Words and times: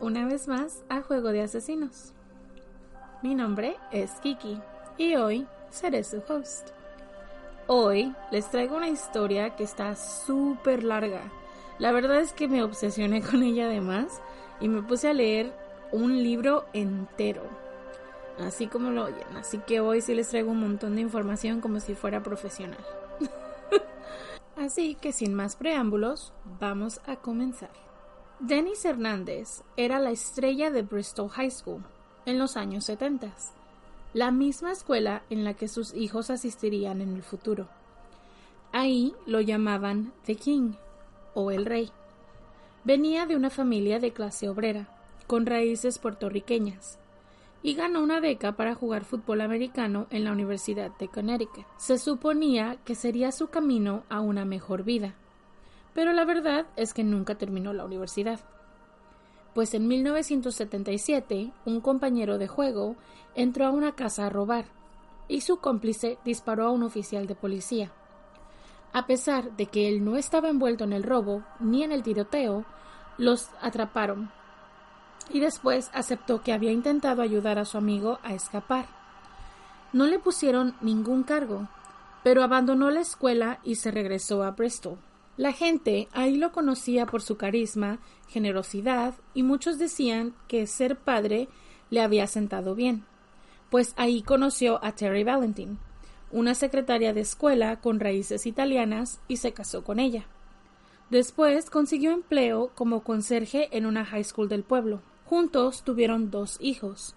una 0.00 0.24
vez 0.26 0.46
más 0.46 0.84
a 0.88 1.02
Juego 1.02 1.32
de 1.32 1.42
Asesinos. 1.42 2.12
Mi 3.20 3.34
nombre 3.34 3.76
es 3.90 4.12
Kiki 4.22 4.60
y 4.96 5.16
hoy 5.16 5.44
seré 5.70 6.04
su 6.04 6.22
host. 6.28 6.68
Hoy 7.66 8.14
les 8.30 8.48
traigo 8.48 8.76
una 8.76 8.88
historia 8.88 9.56
que 9.56 9.64
está 9.64 9.96
súper 9.96 10.84
larga. 10.84 11.32
La 11.80 11.90
verdad 11.90 12.20
es 12.20 12.32
que 12.32 12.46
me 12.46 12.62
obsesioné 12.62 13.22
con 13.22 13.42
ella 13.42 13.64
además 13.64 14.22
y 14.60 14.68
me 14.68 14.82
puse 14.82 15.08
a 15.08 15.14
leer 15.14 15.52
un 15.90 16.22
libro 16.22 16.66
entero. 16.72 17.42
Así 18.38 18.68
como 18.68 18.92
lo 18.92 19.06
oyen. 19.06 19.36
Así 19.36 19.58
que 19.58 19.80
hoy 19.80 20.00
sí 20.00 20.14
les 20.14 20.28
traigo 20.28 20.52
un 20.52 20.60
montón 20.60 20.94
de 20.94 21.00
información 21.00 21.60
como 21.60 21.80
si 21.80 21.96
fuera 21.96 22.22
profesional. 22.22 22.86
Así 24.56 24.94
que 24.94 25.10
sin 25.10 25.34
más 25.34 25.56
preámbulos, 25.56 26.32
vamos 26.60 27.00
a 27.04 27.16
comenzar. 27.16 27.85
Dennis 28.38 28.84
Hernández 28.84 29.62
era 29.78 29.98
la 29.98 30.10
estrella 30.10 30.70
de 30.70 30.82
Bristol 30.82 31.30
High 31.30 31.50
School 31.50 31.82
en 32.26 32.38
los 32.38 32.58
años 32.58 32.84
70, 32.84 33.32
la 34.12 34.30
misma 34.30 34.72
escuela 34.72 35.22
en 35.30 35.42
la 35.42 35.54
que 35.54 35.68
sus 35.68 35.94
hijos 35.94 36.28
asistirían 36.28 37.00
en 37.00 37.14
el 37.14 37.22
futuro. 37.22 37.66
Ahí 38.72 39.14
lo 39.24 39.40
llamaban 39.40 40.12
The 40.26 40.34
King 40.34 40.72
o 41.32 41.50
el 41.50 41.64
Rey. 41.64 41.90
Venía 42.84 43.24
de 43.24 43.36
una 43.36 43.48
familia 43.48 44.00
de 44.00 44.12
clase 44.12 44.50
obrera, 44.50 44.86
con 45.26 45.46
raíces 45.46 45.98
puertorriqueñas, 45.98 46.98
y 47.62 47.72
ganó 47.72 48.02
una 48.02 48.20
beca 48.20 48.52
para 48.52 48.74
jugar 48.74 49.06
fútbol 49.06 49.40
americano 49.40 50.08
en 50.10 50.24
la 50.24 50.32
Universidad 50.32 50.90
de 50.98 51.08
Connecticut. 51.08 51.64
Se 51.78 51.96
suponía 51.96 52.76
que 52.84 52.96
sería 52.96 53.32
su 53.32 53.48
camino 53.48 54.04
a 54.10 54.20
una 54.20 54.44
mejor 54.44 54.84
vida 54.84 55.14
pero 55.96 56.12
la 56.12 56.26
verdad 56.26 56.66
es 56.76 56.92
que 56.92 57.02
nunca 57.02 57.36
terminó 57.36 57.72
la 57.72 57.86
universidad. 57.86 58.38
Pues 59.54 59.72
en 59.72 59.88
1977 59.88 61.52
un 61.64 61.80
compañero 61.80 62.36
de 62.36 62.48
juego 62.48 62.96
entró 63.34 63.64
a 63.64 63.70
una 63.70 63.92
casa 63.92 64.26
a 64.26 64.28
robar 64.28 64.66
y 65.26 65.40
su 65.40 65.56
cómplice 65.56 66.18
disparó 66.22 66.66
a 66.66 66.70
un 66.70 66.82
oficial 66.82 67.26
de 67.26 67.34
policía. 67.34 67.92
A 68.92 69.06
pesar 69.06 69.56
de 69.56 69.66
que 69.66 69.88
él 69.88 70.04
no 70.04 70.16
estaba 70.16 70.50
envuelto 70.50 70.84
en 70.84 70.92
el 70.92 71.02
robo 71.02 71.42
ni 71.60 71.82
en 71.82 71.92
el 71.92 72.02
tiroteo, 72.02 72.66
los 73.16 73.48
atraparon 73.62 74.30
y 75.32 75.40
después 75.40 75.90
aceptó 75.94 76.42
que 76.42 76.52
había 76.52 76.72
intentado 76.72 77.22
ayudar 77.22 77.58
a 77.58 77.64
su 77.64 77.78
amigo 77.78 78.18
a 78.22 78.34
escapar. 78.34 78.84
No 79.94 80.04
le 80.04 80.18
pusieron 80.18 80.76
ningún 80.82 81.22
cargo, 81.22 81.68
pero 82.22 82.42
abandonó 82.42 82.90
la 82.90 83.00
escuela 83.00 83.60
y 83.64 83.76
se 83.76 83.90
regresó 83.90 84.42
a 84.42 84.50
Bristol. 84.50 84.98
La 85.36 85.52
gente 85.52 86.08
ahí 86.12 86.36
lo 86.36 86.50
conocía 86.50 87.04
por 87.04 87.20
su 87.20 87.36
carisma, 87.36 87.98
generosidad 88.28 89.14
y 89.34 89.42
muchos 89.42 89.78
decían 89.78 90.34
que 90.48 90.66
ser 90.66 90.96
padre 90.96 91.48
le 91.90 92.00
había 92.00 92.26
sentado 92.26 92.74
bien, 92.74 93.04
pues 93.70 93.92
ahí 93.96 94.22
conoció 94.22 94.82
a 94.82 94.92
Terry 94.92 95.24
Valentin, 95.24 95.78
una 96.32 96.54
secretaria 96.54 97.12
de 97.12 97.20
escuela 97.20 97.80
con 97.82 98.00
raíces 98.00 98.46
italianas 98.46 99.20
y 99.28 99.36
se 99.36 99.52
casó 99.52 99.84
con 99.84 100.00
ella. 100.00 100.26
Después 101.10 101.68
consiguió 101.68 102.12
empleo 102.12 102.70
como 102.74 103.04
conserje 103.04 103.68
en 103.76 103.84
una 103.84 104.06
high 104.06 104.24
school 104.24 104.48
del 104.48 104.64
pueblo. 104.64 105.02
Juntos 105.26 105.84
tuvieron 105.84 106.30
dos 106.30 106.56
hijos, 106.60 107.14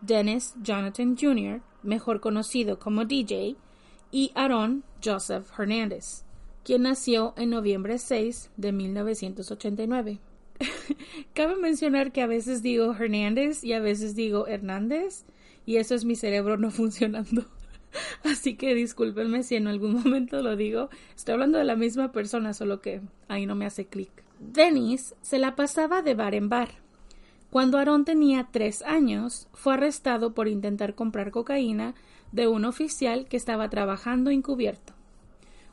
Dennis 0.00 0.54
Jonathan 0.62 1.16
Jr., 1.20 1.60
mejor 1.82 2.20
conocido 2.20 2.78
como 2.78 3.04
DJ, 3.04 3.56
y 4.10 4.32
Aaron 4.34 4.84
Joseph 5.04 5.46
Hernández 5.56 6.24
quien 6.68 6.82
nació 6.82 7.32
en 7.38 7.48
noviembre 7.48 7.96
6 7.96 8.50
de 8.58 8.72
1989. 8.72 10.18
Cabe 11.32 11.56
mencionar 11.56 12.12
que 12.12 12.20
a 12.20 12.26
veces 12.26 12.62
digo 12.62 12.92
Hernández 12.92 13.64
y 13.64 13.72
a 13.72 13.80
veces 13.80 14.14
digo 14.14 14.46
Hernández, 14.46 15.24
y 15.64 15.76
eso 15.76 15.94
es 15.94 16.04
mi 16.04 16.14
cerebro 16.14 16.58
no 16.58 16.70
funcionando. 16.80 17.46
Así 18.22 18.54
que 18.56 18.74
discúlpenme 18.74 19.44
si 19.44 19.56
en 19.56 19.66
algún 19.66 19.94
momento 19.94 20.42
lo 20.42 20.56
digo. 20.56 20.90
Estoy 21.16 21.32
hablando 21.32 21.56
de 21.56 21.64
la 21.64 21.74
misma 21.74 22.12
persona, 22.12 22.52
solo 22.52 22.82
que 22.82 23.00
ahí 23.28 23.46
no 23.46 23.54
me 23.54 23.64
hace 23.64 23.86
clic. 23.86 24.10
Dennis 24.38 25.14
se 25.22 25.38
la 25.38 25.56
pasaba 25.56 26.02
de 26.02 26.12
bar 26.12 26.34
en 26.34 26.50
bar. 26.50 26.68
Cuando 27.48 27.78
Aaron 27.78 28.04
tenía 28.04 28.50
tres 28.52 28.82
años, 28.82 29.48
fue 29.54 29.72
arrestado 29.72 30.34
por 30.34 30.48
intentar 30.48 30.94
comprar 30.94 31.30
cocaína 31.30 31.94
de 32.30 32.46
un 32.46 32.66
oficial 32.66 33.24
que 33.26 33.38
estaba 33.38 33.70
trabajando 33.70 34.30
encubierto. 34.30 34.97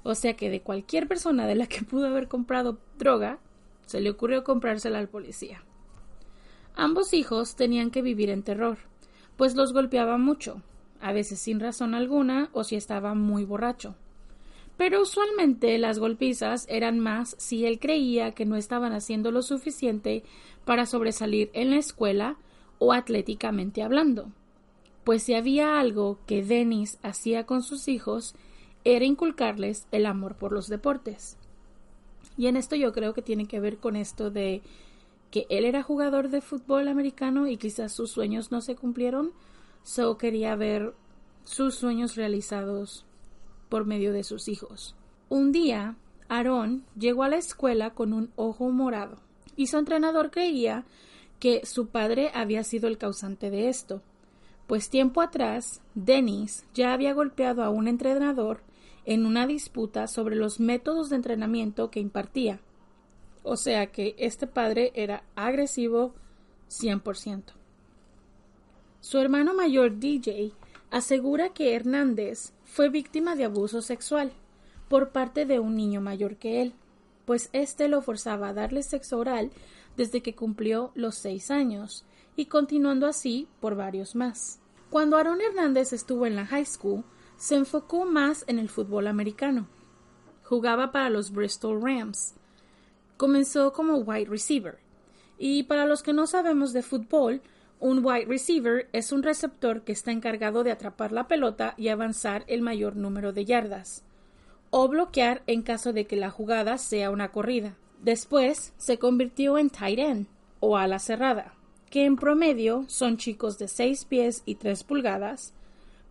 O 0.08 0.14
sea 0.14 0.36
que 0.36 0.52
de 0.52 0.62
cualquier 0.62 1.08
persona 1.08 1.48
de 1.48 1.56
la 1.56 1.66
que 1.66 1.82
pudo 1.84 2.06
haber 2.06 2.28
comprado 2.28 2.78
droga, 3.00 3.40
se 3.88 4.00
le 4.00 4.12
ocurrió 4.12 4.44
comprársela 4.44 5.00
al 5.00 5.10
policía. 5.10 5.64
Ambos 6.76 7.14
hijos 7.14 7.56
tenían 7.56 7.90
que 7.90 8.04
vivir 8.04 8.30
en 8.30 8.44
terror, 8.44 8.78
pues 9.36 9.56
los 9.56 9.74
golpeaba 9.74 10.18
mucho, 10.20 10.62
a 11.02 11.12
veces 11.12 11.40
sin 11.40 11.60
razón 11.60 11.96
alguna 11.96 12.50
o 12.54 12.64
si 12.64 12.76
estaba 12.76 13.16
muy 13.16 13.46
borracho. 13.46 13.96
Pero 14.78 15.02
usualmente 15.02 15.76
las 15.80 15.98
golpizas 15.98 16.68
eran 16.70 17.00
más 17.00 17.36
si 17.40 17.66
él 17.66 17.80
creía 17.80 18.34
que 18.34 18.46
no 18.46 18.58
estaban 18.58 18.94
haciendo 18.94 19.32
lo 19.32 19.42
suficiente 19.42 20.24
para 20.66 20.86
sobresalir 20.86 21.50
en 21.54 21.72
la 21.72 21.78
escuela 21.78 22.38
o 22.78 22.94
atléticamente 22.94 23.82
hablando. 23.82 24.30
Pues 25.04 25.24
si 25.24 25.34
había 25.34 25.80
algo 25.80 26.20
que 26.28 26.44
Dennis 26.44 27.00
hacía 27.02 27.46
con 27.46 27.64
sus 27.64 27.88
hijos 27.88 28.36
era 28.86 29.04
inculcarles 29.04 29.88
el 29.92 30.06
amor 30.06 30.36
por 30.36 30.52
los 30.52 30.68
deportes. 30.68 31.38
Y 32.38 32.48
en 32.48 32.56
esto 32.56 32.76
yo 32.76 32.94
creo 32.94 33.14
que 33.14 33.22
tiene 33.22 33.48
que 33.48 33.60
ver 33.60 33.78
con 33.78 33.96
esto 33.96 34.30
de 34.30 34.62
que 35.32 35.48
él 35.50 35.66
era 35.66 35.84
jugador 35.84 36.30
de 36.30 36.42
fútbol 36.42 36.88
americano 36.88 37.48
y 37.48 37.58
quizás 37.58 37.92
sus 37.92 38.12
sueños 38.12 38.52
no 38.52 38.62
se 38.62 38.76
cumplieron, 38.76 39.32
so 39.84 40.18
quería 40.18 40.56
ver 40.56 40.94
sus 41.44 41.76
sueños 41.76 42.16
realizados 42.16 43.06
por 43.70 43.86
medio 43.86 44.14
de 44.14 44.24
sus 44.24 44.48
hijos. 44.48 44.96
Un 45.28 45.52
día, 45.52 45.96
Aarón 46.30 46.86
llegó 46.98 47.24
a 47.24 47.30
la 47.30 47.38
escuela 47.38 47.90
con 47.90 48.14
un 48.14 48.32
ojo 48.36 48.70
morado 48.70 49.18
y 49.56 49.68
su 49.68 49.78
entrenador 49.78 50.32
creía 50.32 50.86
que 51.40 51.66
su 51.66 51.88
padre 51.88 52.32
había 52.34 52.64
sido 52.64 52.88
el 52.88 52.98
causante 52.98 53.50
de 53.50 53.70
esto, 53.70 54.02
pues 54.68 54.90
tiempo 54.90 55.22
atrás 55.22 55.82
Dennis 55.94 56.66
ya 56.74 56.94
había 56.94 57.14
golpeado 57.14 57.64
a 57.64 57.70
un 57.70 57.88
entrenador 57.88 58.62
en 59.06 59.26
una 59.26 59.48
disputa 59.48 60.08
sobre 60.08 60.36
los 60.36 60.60
métodos 60.60 61.10
de 61.10 61.16
entrenamiento 61.16 61.92
que 61.92 62.00
impartía. 62.00 62.60
O 63.44 63.58
sea 63.58 63.88
que 63.88 64.16
este 64.18 64.48
padre 64.48 64.92
era 64.96 65.24
agresivo 65.36 66.14
100%. 66.70 67.44
Su 69.00 69.20
hermano 69.20 69.54
mayor 69.54 70.00
DJ 70.00 70.54
asegura 70.90 71.50
que 71.50 71.76
Hernández 71.76 72.54
fue 72.64 72.90
víctima 72.90 73.36
de 73.36 73.46
abuso 73.46 73.82
sexual 73.82 74.32
por 74.90 75.10
parte 75.12 75.46
de 75.46 75.60
un 75.60 75.76
niño 75.76 76.02
mayor 76.02 76.38
que 76.38 76.62
él, 76.62 76.74
pues 77.26 77.50
éste 77.54 77.88
lo 77.88 78.02
forzaba 78.02 78.50
a 78.50 78.54
darle 78.54 78.82
sexo 78.82 79.20
oral 79.20 79.52
desde 79.96 80.22
que 80.22 80.36
cumplió 80.36 80.92
los 80.96 81.16
seis 81.16 81.52
años 81.52 82.06
y 82.36 82.46
continuando 82.46 83.08
así 83.08 83.48
por 83.60 83.76
varios 83.76 84.16
más. 84.16 84.60
Cuando 84.90 85.18
Aaron 85.18 85.42
Hernández 85.42 85.94
estuvo 85.94 86.26
en 86.26 86.36
la 86.36 86.46
high 86.46 86.66
school, 86.66 87.04
se 87.38 87.56
enfocó 87.56 88.06
más 88.06 88.44
en 88.48 88.60
el 88.60 88.70
fútbol 88.70 89.08
americano. 89.08 89.68
Jugaba 90.44 90.92
para 90.92 91.10
los 91.10 91.32
Bristol 91.32 91.82
Rams. 91.82 92.36
Comenzó 93.18 93.74
como 93.74 93.98
wide 93.98 94.30
receiver. 94.30 94.80
Y 95.38 95.64
para 95.64 95.86
los 95.86 96.04
que 96.04 96.14
no 96.14 96.28
sabemos 96.28 96.74
de 96.74 96.82
fútbol, 96.82 97.42
un 97.80 98.06
wide 98.06 98.26
receiver 98.26 98.88
es 98.94 99.12
un 99.12 99.24
receptor 99.24 99.84
que 99.84 99.92
está 99.92 100.12
encargado 100.12 100.64
de 100.64 100.72
atrapar 100.72 101.12
la 101.12 101.28
pelota 101.28 101.74
y 101.78 101.90
avanzar 101.90 102.44
el 102.48 102.62
mayor 102.62 102.96
número 102.96 103.34
de 103.34 103.46
yardas, 103.46 104.04
o 104.70 104.88
bloquear 104.88 105.44
en 105.48 105.62
caso 105.62 105.92
de 105.92 106.06
que 106.06 106.16
la 106.16 106.32
jugada 106.32 106.78
sea 106.78 107.12
una 107.12 107.32
corrida, 107.32 107.76
Después 108.06 108.72
se 108.78 109.00
convirtió 109.00 109.58
en 109.58 109.72
tight 109.72 109.98
end 109.98 110.28
o 110.60 110.78
ala 110.78 111.00
cerrada, 111.00 111.56
que 111.90 112.06
en 112.06 112.18
promedio 112.18 112.86
son 112.88 113.18
chicos 113.18 113.58
de 113.58 113.68
6 113.68 114.06
pies 114.06 114.44
y 114.46 114.56
3 114.56 114.84
pulgadas, 114.84 115.56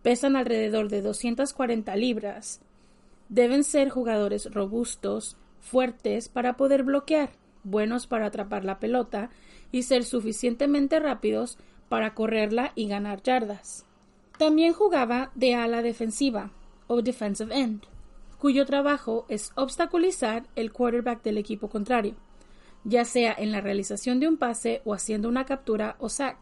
pesan 0.05 0.35
alrededor 0.35 0.87
de 0.89 1.01
240 1.01 1.95
libras, 1.95 2.61
deben 3.27 3.63
ser 3.63 3.89
jugadores 3.89 4.53
robustos, 4.53 5.35
fuertes 5.59 6.29
para 6.29 6.57
poder 6.57 6.83
bloquear, 6.83 7.31
buenos 7.63 8.05
para 8.05 8.27
atrapar 8.27 8.65
la 8.65 8.79
pelota 8.79 9.31
y 9.71 9.81
ser 9.81 10.03
suficientemente 10.03 10.99
rápidos 10.99 11.57
para 11.89 12.13
correrla 12.13 12.71
y 12.75 12.87
ganar 12.87 13.23
yardas. 13.23 13.83
También 14.37 14.73
jugaba 14.73 15.31
de 15.33 15.55
ala 15.55 15.81
defensiva 15.81 16.51
o 16.85 17.01
defensive 17.01 17.59
end, 17.59 17.81
cuyo 18.37 18.67
trabajo 18.67 19.25
es 19.27 19.53
obstaculizar 19.55 20.43
el 20.55 20.71
quarterback 20.71 21.23
del 21.23 21.39
equipo 21.39 21.67
contrario, 21.67 22.13
ya 22.83 23.05
sea 23.05 23.33
en 23.35 23.51
la 23.51 23.59
realización 23.59 24.19
de 24.19 24.27
un 24.27 24.37
pase 24.37 24.83
o 24.85 24.93
haciendo 24.93 25.29
una 25.29 25.45
captura 25.45 25.95
o 25.97 26.09
sack. 26.09 26.37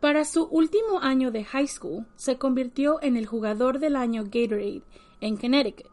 Para 0.00 0.24
su 0.24 0.44
último 0.44 1.00
año 1.00 1.32
de 1.32 1.44
high 1.44 1.66
school, 1.66 2.06
se 2.14 2.38
convirtió 2.38 3.02
en 3.02 3.16
el 3.16 3.26
jugador 3.26 3.80
del 3.80 3.96
año 3.96 4.22
Gatorade 4.24 4.82
en 5.20 5.36
Connecticut, 5.36 5.90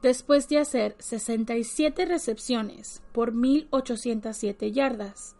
después 0.00 0.48
de 0.48 0.58
hacer 0.58 0.94
67 1.00 2.04
recepciones 2.04 3.02
por 3.12 3.32
1.807 3.32 4.70
yardas, 4.70 5.34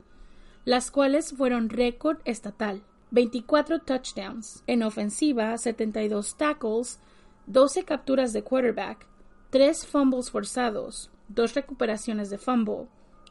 las 0.65 0.91
cuales 0.91 1.33
fueron 1.33 1.69
récord 1.69 2.19
estatal. 2.25 2.83
24 3.13 3.83
touchdowns, 3.83 4.65
en 4.67 4.83
ofensiva 4.83 5.57
72 5.57 6.37
tackles, 6.37 6.99
12 7.47 7.85
capturas 7.85 8.33
de 8.33 8.43
quarterback, 8.43 9.07
3 9.51 9.87
fumbles 9.87 10.33
forzados, 10.33 11.13
2 11.29 11.55
recuperaciones 11.55 12.31
de 12.31 12.39
fumble, 12.39 12.89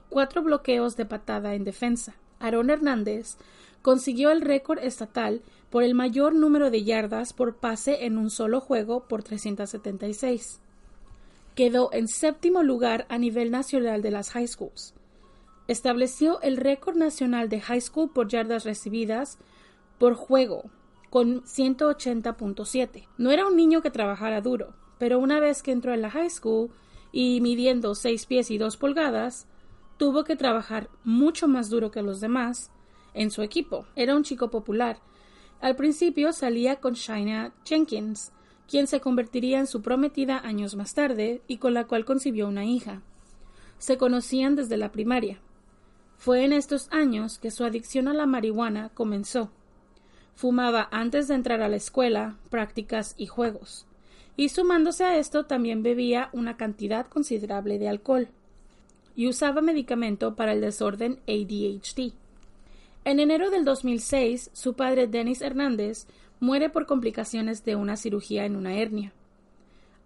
4 0.07 0.44
bloqueos 0.44 0.96
de 0.96 1.06
patada 1.06 1.56
en 1.56 1.66
defensa. 1.66 2.16
Aaron 2.40 2.69
Hernández 2.69 3.38
consiguió 3.85 4.31
el 4.31 4.41
récord 4.41 4.79
estatal 4.79 5.43
por 5.69 5.83
el 5.83 5.93
mayor 5.93 6.33
número 6.33 6.71
de 6.71 6.83
yardas 6.83 7.33
por 7.33 7.57
pase 7.57 8.05
en 8.07 8.17
un 8.17 8.31
solo 8.31 8.59
juego 8.59 9.07
por 9.07 9.21
376. 9.21 10.59
Quedó 11.53 11.91
en 11.93 12.07
séptimo 12.07 12.63
lugar 12.63 13.05
a 13.09 13.19
nivel 13.19 13.51
nacional 13.51 14.01
de 14.01 14.09
las 14.09 14.31
high 14.31 14.47
schools. 14.47 14.95
Estableció 15.67 16.41
el 16.41 16.57
récord 16.57 16.95
nacional 16.95 17.47
de 17.47 17.61
high 17.61 17.79
school 17.79 18.09
por 18.09 18.27
yardas 18.27 18.63
recibidas 18.63 19.37
por 19.99 20.15
juego 20.15 20.63
con 21.11 21.43
180.7. 21.43 23.07
No 23.19 23.29
era 23.29 23.45
un 23.45 23.55
niño 23.55 23.83
que 23.83 23.91
trabajara 23.91 24.41
duro, 24.41 24.73
pero 24.97 25.19
una 25.19 25.39
vez 25.39 25.61
que 25.61 25.71
entró 25.71 25.93
en 25.93 26.01
la 26.01 26.09
high 26.09 26.31
school 26.31 26.71
y 27.11 27.39
midiendo 27.39 27.93
6 27.93 28.25
pies 28.25 28.49
y 28.49 28.57
2 28.57 28.77
pulgadas, 28.77 29.45
tuvo 29.97 30.23
que 30.23 30.35
trabajar 30.35 30.89
mucho 31.03 31.47
más 31.47 31.69
duro 31.69 31.91
que 31.91 32.01
los 32.01 32.19
demás 32.19 32.71
en 33.15 33.31
su 33.31 33.41
equipo. 33.41 33.88
Era 33.95 34.15
un 34.15 34.23
chico 34.23 34.51
popular. 34.51 35.00
Al 35.62 35.75
principio 35.75 36.31
salía 36.33 36.75
con 36.75 36.94
Shaina 36.94 37.53
Jenkins, 37.63 38.31
quien 38.67 38.88
se 38.88 39.00
convertiría 39.00 39.59
en 39.59 39.67
su 39.67 39.81
prometida 39.81 40.39
años 40.39 40.75
más 40.75 40.94
tarde 40.94 41.41
y 41.47 41.57
con 41.57 41.73
la 41.73 41.85
cual 41.85 42.06
concibió 42.06 42.47
una 42.47 42.65
hija. 42.65 43.01
Se 43.77 43.97
conocían 43.97 44.56
desde 44.56 44.77
la 44.77 44.91
primaria. 44.91 45.39
Fue 46.17 46.44
en 46.44 46.53
estos 46.53 46.88
años 46.91 47.39
que 47.39 47.51
su 47.51 47.63
adicción 47.63 48.07
a 48.07 48.13
la 48.13 48.25
marihuana 48.25 48.89
comenzó. 48.94 49.51
Fumaba 50.35 50.88
antes 50.91 51.27
de 51.27 51.35
entrar 51.35 51.61
a 51.61 51.69
la 51.69 51.75
escuela, 51.75 52.38
prácticas 52.50 53.15
y 53.18 53.27
juegos. 53.27 53.85
Y 54.38 54.50
sumándose 54.50 55.06
a 55.06 55.18
esto 55.18 55.45
también 55.45 55.81
bebía 55.81 56.29
una 56.33 56.57
cantidad 56.57 57.07
considerable 57.07 57.79
de 57.79 57.88
alcohol. 57.88 58.27
Y 59.15 59.29
usaba 59.29 59.61
medicamento 59.61 60.35
para 60.35 60.51
el 60.51 60.61
desorden 60.61 61.19
ADHD. 61.27 62.13
En 63.06 63.19
enero 63.19 63.52
del 63.52 63.66
2006, 63.66 64.50
su 64.52 64.74
padre 64.74 65.06
Dennis 65.06 65.44
Hernández 65.44 66.07
muere 66.40 66.72
por 66.72 66.88
complicaciones 66.88 67.63
de 67.63 67.75
una 67.75 67.98
cirugía 67.98 68.46
en 68.46 68.56
una 68.56 68.78
hernia. 68.78 69.13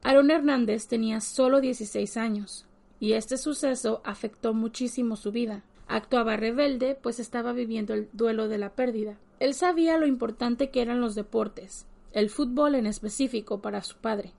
Aaron 0.03 0.29
Hernández 0.29 0.87
tenía 0.87 1.21
solo 1.21 1.61
16 1.61 2.17
años, 2.17 2.65
y 2.99 3.13
este 3.13 3.37
suceso 3.37 4.01
afectó 4.03 4.53
muchísimo 4.53 5.15
su 5.15 5.31
vida. 5.31 5.63
Actuaba 5.87 6.35
rebelde, 6.35 6.93
pues 6.93 7.21
estaba 7.21 7.53
viviendo 7.53 7.93
el 7.93 8.09
duelo 8.11 8.49
de 8.49 8.57
la 8.57 8.71
pérdida. 8.71 9.17
Él 9.39 9.53
sabía 9.53 9.97
lo 9.97 10.05
importante 10.05 10.69
que 10.69 10.81
eran 10.81 10.99
los 10.99 11.15
deportes, 11.15 11.85
el 12.11 12.29
fútbol 12.29 12.75
en 12.75 12.85
específico 12.85 13.61
para 13.61 13.81
su 13.81 13.95
padre. 13.95 14.33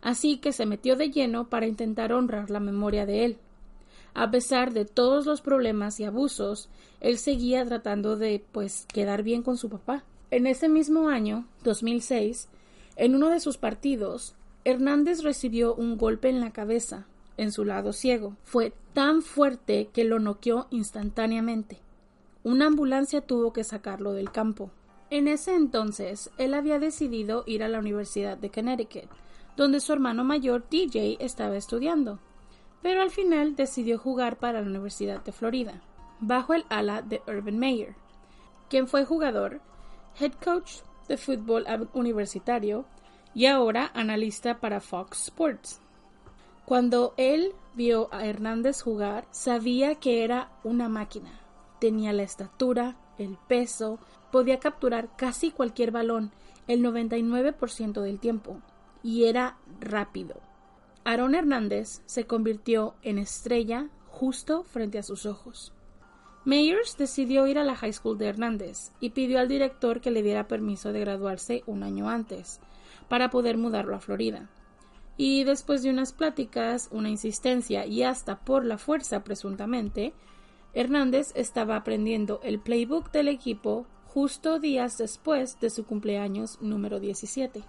Así 0.00 0.38
que 0.38 0.52
se 0.52 0.64
metió 0.64 0.94
de 0.94 1.10
lleno 1.10 1.48
para 1.48 1.66
intentar 1.66 2.12
honrar 2.12 2.50
la 2.50 2.60
memoria 2.60 3.04
de 3.04 3.24
él. 3.24 3.38
A 4.14 4.30
pesar 4.30 4.72
de 4.72 4.84
todos 4.84 5.26
los 5.26 5.40
problemas 5.40 6.00
y 6.00 6.04
abusos, 6.04 6.68
él 7.00 7.18
seguía 7.18 7.64
tratando 7.64 8.16
de 8.16 8.44
pues 8.52 8.86
quedar 8.92 9.22
bien 9.22 9.42
con 9.42 9.56
su 9.56 9.68
papá. 9.68 10.04
En 10.30 10.46
ese 10.46 10.68
mismo 10.68 11.08
año, 11.08 11.46
2006, 11.64 12.48
en 12.96 13.14
uno 13.14 13.30
de 13.30 13.40
sus 13.40 13.56
partidos, 13.56 14.34
Hernández 14.64 15.22
recibió 15.22 15.74
un 15.74 15.96
golpe 15.96 16.28
en 16.28 16.40
la 16.40 16.52
cabeza, 16.52 17.06
en 17.36 17.50
su 17.50 17.64
lado 17.64 17.92
ciego. 17.92 18.36
Fue 18.44 18.72
tan 18.92 19.22
fuerte 19.22 19.88
que 19.92 20.04
lo 20.04 20.18
noqueó 20.18 20.66
instantáneamente. 20.70 21.78
Una 22.42 22.66
ambulancia 22.66 23.22
tuvo 23.22 23.52
que 23.52 23.64
sacarlo 23.64 24.12
del 24.12 24.30
campo. 24.30 24.70
En 25.08 25.28
ese 25.28 25.54
entonces, 25.54 26.30
él 26.38 26.54
había 26.54 26.78
decidido 26.78 27.42
ir 27.46 27.62
a 27.62 27.68
la 27.68 27.78
Universidad 27.78 28.36
de 28.36 28.50
Connecticut, 28.50 29.10
donde 29.56 29.80
su 29.80 29.92
hermano 29.92 30.22
mayor 30.24 30.64
DJ 30.70 31.16
estaba 31.20 31.56
estudiando, 31.56 32.20
pero 32.82 33.02
al 33.02 33.10
final 33.10 33.56
decidió 33.56 33.98
jugar 33.98 34.36
para 34.36 34.60
la 34.60 34.66
Universidad 34.66 35.22
de 35.22 35.32
Florida, 35.32 35.82
bajo 36.20 36.54
el 36.54 36.64
ala 36.68 37.02
de 37.02 37.22
Urban 37.26 37.58
Meyer, 37.58 37.94
quien 38.68 38.86
fue 38.88 39.04
jugador, 39.04 39.60
head 40.18 40.32
coach 40.42 40.78
de 41.08 41.16
fútbol 41.16 41.66
universitario 41.92 42.84
y 43.34 43.46
ahora 43.46 43.90
analista 43.94 44.60
para 44.60 44.80
Fox 44.80 45.24
Sports. 45.24 45.80
Cuando 46.64 47.14
él 47.16 47.52
vio 47.74 48.08
a 48.12 48.26
Hernández 48.26 48.82
jugar, 48.82 49.26
sabía 49.30 49.96
que 49.96 50.24
era 50.24 50.50
una 50.62 50.88
máquina 50.88 51.40
Tenía 51.80 52.12
la 52.12 52.22
estatura, 52.22 52.96
el 53.16 53.38
peso, 53.48 53.98
podía 54.30 54.60
capturar 54.60 55.16
casi 55.16 55.50
cualquier 55.50 55.90
balón 55.90 56.30
el 56.68 56.84
99% 56.84 58.02
del 58.02 58.20
tiempo 58.20 58.60
y 59.02 59.24
era 59.24 59.56
rápido. 59.80 60.36
Aaron 61.10 61.34
Hernández 61.34 62.02
se 62.06 62.24
convirtió 62.24 62.94
en 63.02 63.18
estrella 63.18 63.88
justo 64.06 64.62
frente 64.62 64.96
a 64.96 65.02
sus 65.02 65.26
ojos. 65.26 65.72
Meyers 66.44 66.96
decidió 66.96 67.48
ir 67.48 67.58
a 67.58 67.64
la 67.64 67.74
high 67.74 67.92
school 67.92 68.16
de 68.16 68.28
Hernández 68.28 68.92
y 69.00 69.10
pidió 69.10 69.40
al 69.40 69.48
director 69.48 70.00
que 70.00 70.12
le 70.12 70.22
diera 70.22 70.46
permiso 70.46 70.92
de 70.92 71.00
graduarse 71.00 71.64
un 71.66 71.82
año 71.82 72.08
antes, 72.08 72.60
para 73.08 73.28
poder 73.28 73.58
mudarlo 73.58 73.96
a 73.96 73.98
Florida. 73.98 74.48
Y 75.16 75.42
después 75.42 75.82
de 75.82 75.90
unas 75.90 76.12
pláticas, 76.12 76.88
una 76.92 77.10
insistencia 77.10 77.86
y 77.86 78.04
hasta 78.04 78.38
por 78.38 78.64
la 78.64 78.78
fuerza 78.78 79.24
presuntamente, 79.24 80.12
Hernández 80.74 81.32
estaba 81.34 81.74
aprendiendo 81.74 82.38
el 82.44 82.60
playbook 82.60 83.10
del 83.10 83.26
equipo 83.26 83.84
justo 84.06 84.60
días 84.60 84.96
después 84.96 85.58
de 85.58 85.70
su 85.70 85.84
cumpleaños 85.84 86.60
número 86.60 87.00
17. 87.00 87.64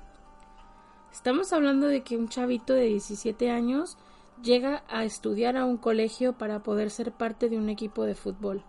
Estamos 1.12 1.52
hablando 1.52 1.88
de 1.88 2.02
que 2.02 2.18
un 2.18 2.30
chavito 2.30 2.74
de 2.74 2.86
17 2.86 3.52
años 3.52 3.98
llega 4.42 4.84
a 4.88 5.04
estudiar 5.04 5.58
a 5.58 5.66
un 5.66 5.78
colegio 5.78 6.34
para 6.34 6.64
poder 6.64 6.90
ser 6.90 7.12
parte 7.12 7.50
de 7.50 7.58
un 7.58 7.70
equipo 7.70 8.06
de 8.06 8.16
fútbol. 8.16 8.64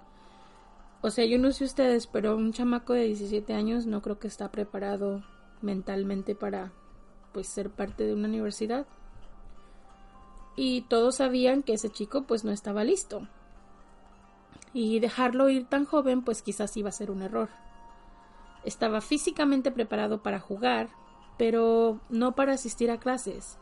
O 1.02 1.10
sea, 1.10 1.24
yo 1.24 1.38
no 1.38 1.52
sé 1.52 1.64
ustedes, 1.64 2.06
pero 2.06 2.36
un 2.36 2.52
chamaco 2.52 2.92
de 2.92 3.04
17 3.04 3.54
años 3.54 3.86
no 3.86 4.02
creo 4.02 4.18
que 4.18 4.28
está 4.28 4.50
preparado 4.50 5.22
mentalmente 5.60 6.34
para 6.34 6.72
pues 7.32 7.48
ser 7.48 7.70
parte 7.70 8.04
de 8.04 8.14
una 8.14 8.28
universidad. 8.28 8.86
Y 10.56 10.82
todos 10.82 11.16
sabían 11.16 11.62
que 11.62 11.74
ese 11.74 11.90
chico 11.90 12.22
pues 12.22 12.44
no 12.44 12.50
estaba 12.50 12.84
listo 12.84 13.26
y 14.74 15.00
dejarlo 15.00 15.48
ir 15.48 15.66
tan 15.66 15.84
joven 15.84 16.22
pues 16.22 16.42
quizás 16.42 16.76
iba 16.76 16.88
a 16.88 16.92
ser 16.92 17.10
un 17.10 17.22
error. 17.22 17.48
Estaba 18.64 19.00
físicamente 19.00 19.70
preparado 19.70 20.22
para 20.22 20.40
jugar, 20.40 20.88
pero 21.42 21.98
no 22.08 22.36
para 22.36 22.52
asistir 22.52 22.88
a 22.92 22.98
clases. 22.98 23.58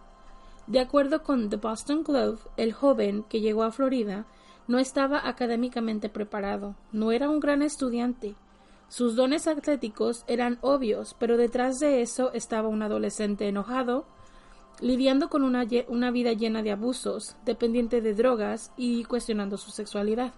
De 0.66 0.80
acuerdo 0.80 1.22
con 1.22 1.48
The 1.48 1.56
Boston 1.56 2.02
Globe, 2.04 2.38
el 2.58 2.74
joven 2.74 3.22
que 3.22 3.40
llegó 3.40 3.62
a 3.62 3.72
Florida 3.72 4.26
no 4.68 4.78
estaba 4.78 5.26
académicamente 5.26 6.10
preparado, 6.10 6.76
no 6.92 7.10
era 7.10 7.30
un 7.30 7.40
gran 7.40 7.62
estudiante. 7.62 8.34
Sus 8.90 9.16
dones 9.16 9.46
atléticos 9.46 10.26
eran 10.26 10.58
obvios, 10.60 11.16
pero 11.18 11.38
detrás 11.38 11.80
de 11.80 12.02
eso 12.02 12.34
estaba 12.34 12.68
un 12.68 12.82
adolescente 12.82 13.48
enojado, 13.48 14.04
lidiando 14.82 15.30
con 15.30 15.42
una, 15.42 15.66
una 15.88 16.10
vida 16.10 16.34
llena 16.34 16.62
de 16.62 16.72
abusos, 16.72 17.34
dependiente 17.46 18.02
de 18.02 18.12
drogas 18.12 18.72
y 18.76 19.04
cuestionando 19.04 19.56
su 19.56 19.70
sexualidad. 19.70 20.34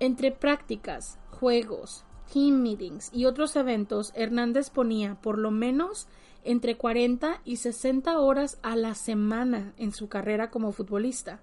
Entre 0.00 0.32
prácticas, 0.32 1.18
juegos, 1.30 2.06
team 2.32 2.62
meetings 2.62 3.10
y 3.12 3.26
otros 3.26 3.56
eventos, 3.56 4.12
Hernández 4.14 4.70
ponía 4.70 5.14
por 5.14 5.38
lo 5.38 5.50
menos 5.50 6.08
entre 6.44 6.76
40 6.76 7.40
y 7.44 7.56
60 7.56 8.18
horas 8.18 8.58
a 8.62 8.76
la 8.76 8.94
semana 8.94 9.72
en 9.76 9.92
su 9.92 10.08
carrera 10.08 10.50
como 10.50 10.72
futbolista. 10.72 11.40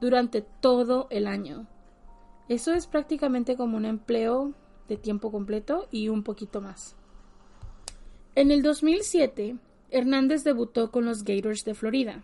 durante 0.00 0.42
todo 0.42 1.08
el 1.10 1.26
año. 1.26 1.66
Eso 2.48 2.72
es 2.72 2.86
prácticamente 2.86 3.56
como 3.56 3.76
un 3.76 3.84
empleo 3.84 4.54
de 4.88 4.96
tiempo 4.96 5.32
completo 5.32 5.88
y 5.90 6.08
un 6.08 6.22
poquito 6.22 6.60
más. 6.60 6.94
En 8.34 8.50
el 8.50 8.62
2007, 8.62 9.56
Hernández 9.90 10.44
debutó 10.44 10.90
con 10.90 11.04
los 11.04 11.24
Gators 11.24 11.64
de 11.64 11.74
Florida, 11.74 12.22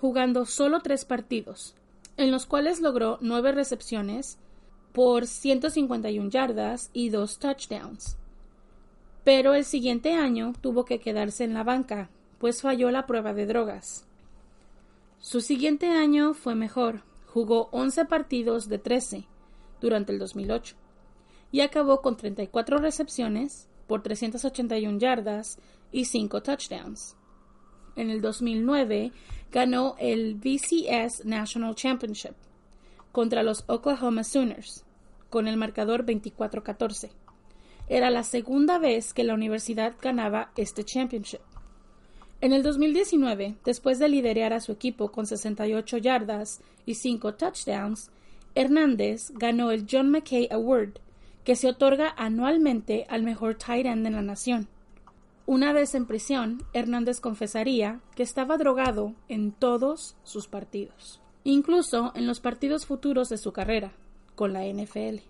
jugando 0.00 0.46
solo 0.46 0.80
tres 0.80 1.04
partidos, 1.04 1.74
en 2.16 2.30
los 2.30 2.46
cuales 2.46 2.80
logró 2.80 3.18
nueve 3.20 3.52
recepciones 3.52 4.38
por 4.92 5.26
151 5.26 6.30
yardas 6.30 6.90
y 6.92 7.10
dos 7.10 7.38
touchdowns. 7.38 8.16
Pero 9.24 9.54
el 9.54 9.64
siguiente 9.64 10.14
año 10.14 10.52
tuvo 10.60 10.84
que 10.84 10.98
quedarse 10.98 11.44
en 11.44 11.54
la 11.54 11.62
banca, 11.62 12.10
pues 12.38 12.62
falló 12.62 12.90
la 12.90 13.06
prueba 13.06 13.34
de 13.34 13.46
drogas. 13.46 14.06
Su 15.18 15.40
siguiente 15.40 15.90
año 15.90 16.34
fue 16.34 16.54
mejor, 16.54 17.02
jugó 17.26 17.68
11 17.72 18.06
partidos 18.06 18.68
de 18.68 18.78
13 18.78 19.26
durante 19.80 20.12
el 20.12 20.18
2008 20.18 20.76
y 21.52 21.60
acabó 21.60 22.00
con 22.00 22.16
34 22.16 22.78
recepciones 22.78 23.68
por 23.86 24.02
381 24.02 24.98
yardas 24.98 25.58
y 25.92 26.06
5 26.06 26.42
touchdowns. 26.42 27.16
En 27.96 28.08
el 28.08 28.20
2009 28.20 29.12
ganó 29.50 29.96
el 29.98 30.36
VCS 30.36 31.24
National 31.24 31.74
Championship 31.74 32.34
contra 33.12 33.42
los 33.42 33.64
Oklahoma 33.66 34.24
Sooners 34.24 34.84
con 35.30 35.48
el 35.48 35.56
marcador 35.56 36.04
24-14. 36.04 37.10
Era 37.88 38.10
la 38.10 38.24
segunda 38.24 38.78
vez 38.78 39.14
que 39.14 39.24
la 39.24 39.34
universidad 39.34 39.94
ganaba 40.00 40.50
este 40.56 40.84
championship. 40.84 41.40
En 42.40 42.52
el 42.52 42.62
2019, 42.62 43.56
después 43.64 43.98
de 43.98 44.08
liderar 44.08 44.52
a 44.52 44.60
su 44.60 44.72
equipo 44.72 45.12
con 45.12 45.26
68 45.26 45.98
yardas 45.98 46.60
y 46.86 46.94
5 46.94 47.34
touchdowns, 47.34 48.10
Hernández 48.54 49.30
ganó 49.34 49.70
el 49.70 49.86
John 49.90 50.10
McKay 50.10 50.48
Award, 50.50 51.00
que 51.44 51.56
se 51.56 51.68
otorga 51.68 52.14
anualmente 52.16 53.06
al 53.08 53.22
mejor 53.22 53.56
tight 53.56 53.86
end 53.86 54.06
en 54.06 54.14
la 54.14 54.22
nación. 54.22 54.68
Una 55.46 55.72
vez 55.72 55.94
en 55.94 56.06
prisión, 56.06 56.62
Hernández 56.72 57.20
confesaría 57.20 58.00
que 58.14 58.22
estaba 58.22 58.56
drogado 58.56 59.14
en 59.28 59.52
todos 59.52 60.16
sus 60.22 60.46
partidos, 60.46 61.19
incluso 61.44 62.12
en 62.14 62.26
los 62.26 62.40
partidos 62.40 62.86
futuros 62.86 63.28
de 63.28 63.38
su 63.38 63.52
carrera, 63.52 63.92
con 64.34 64.52
la 64.52 64.64
NFL. 64.64 65.20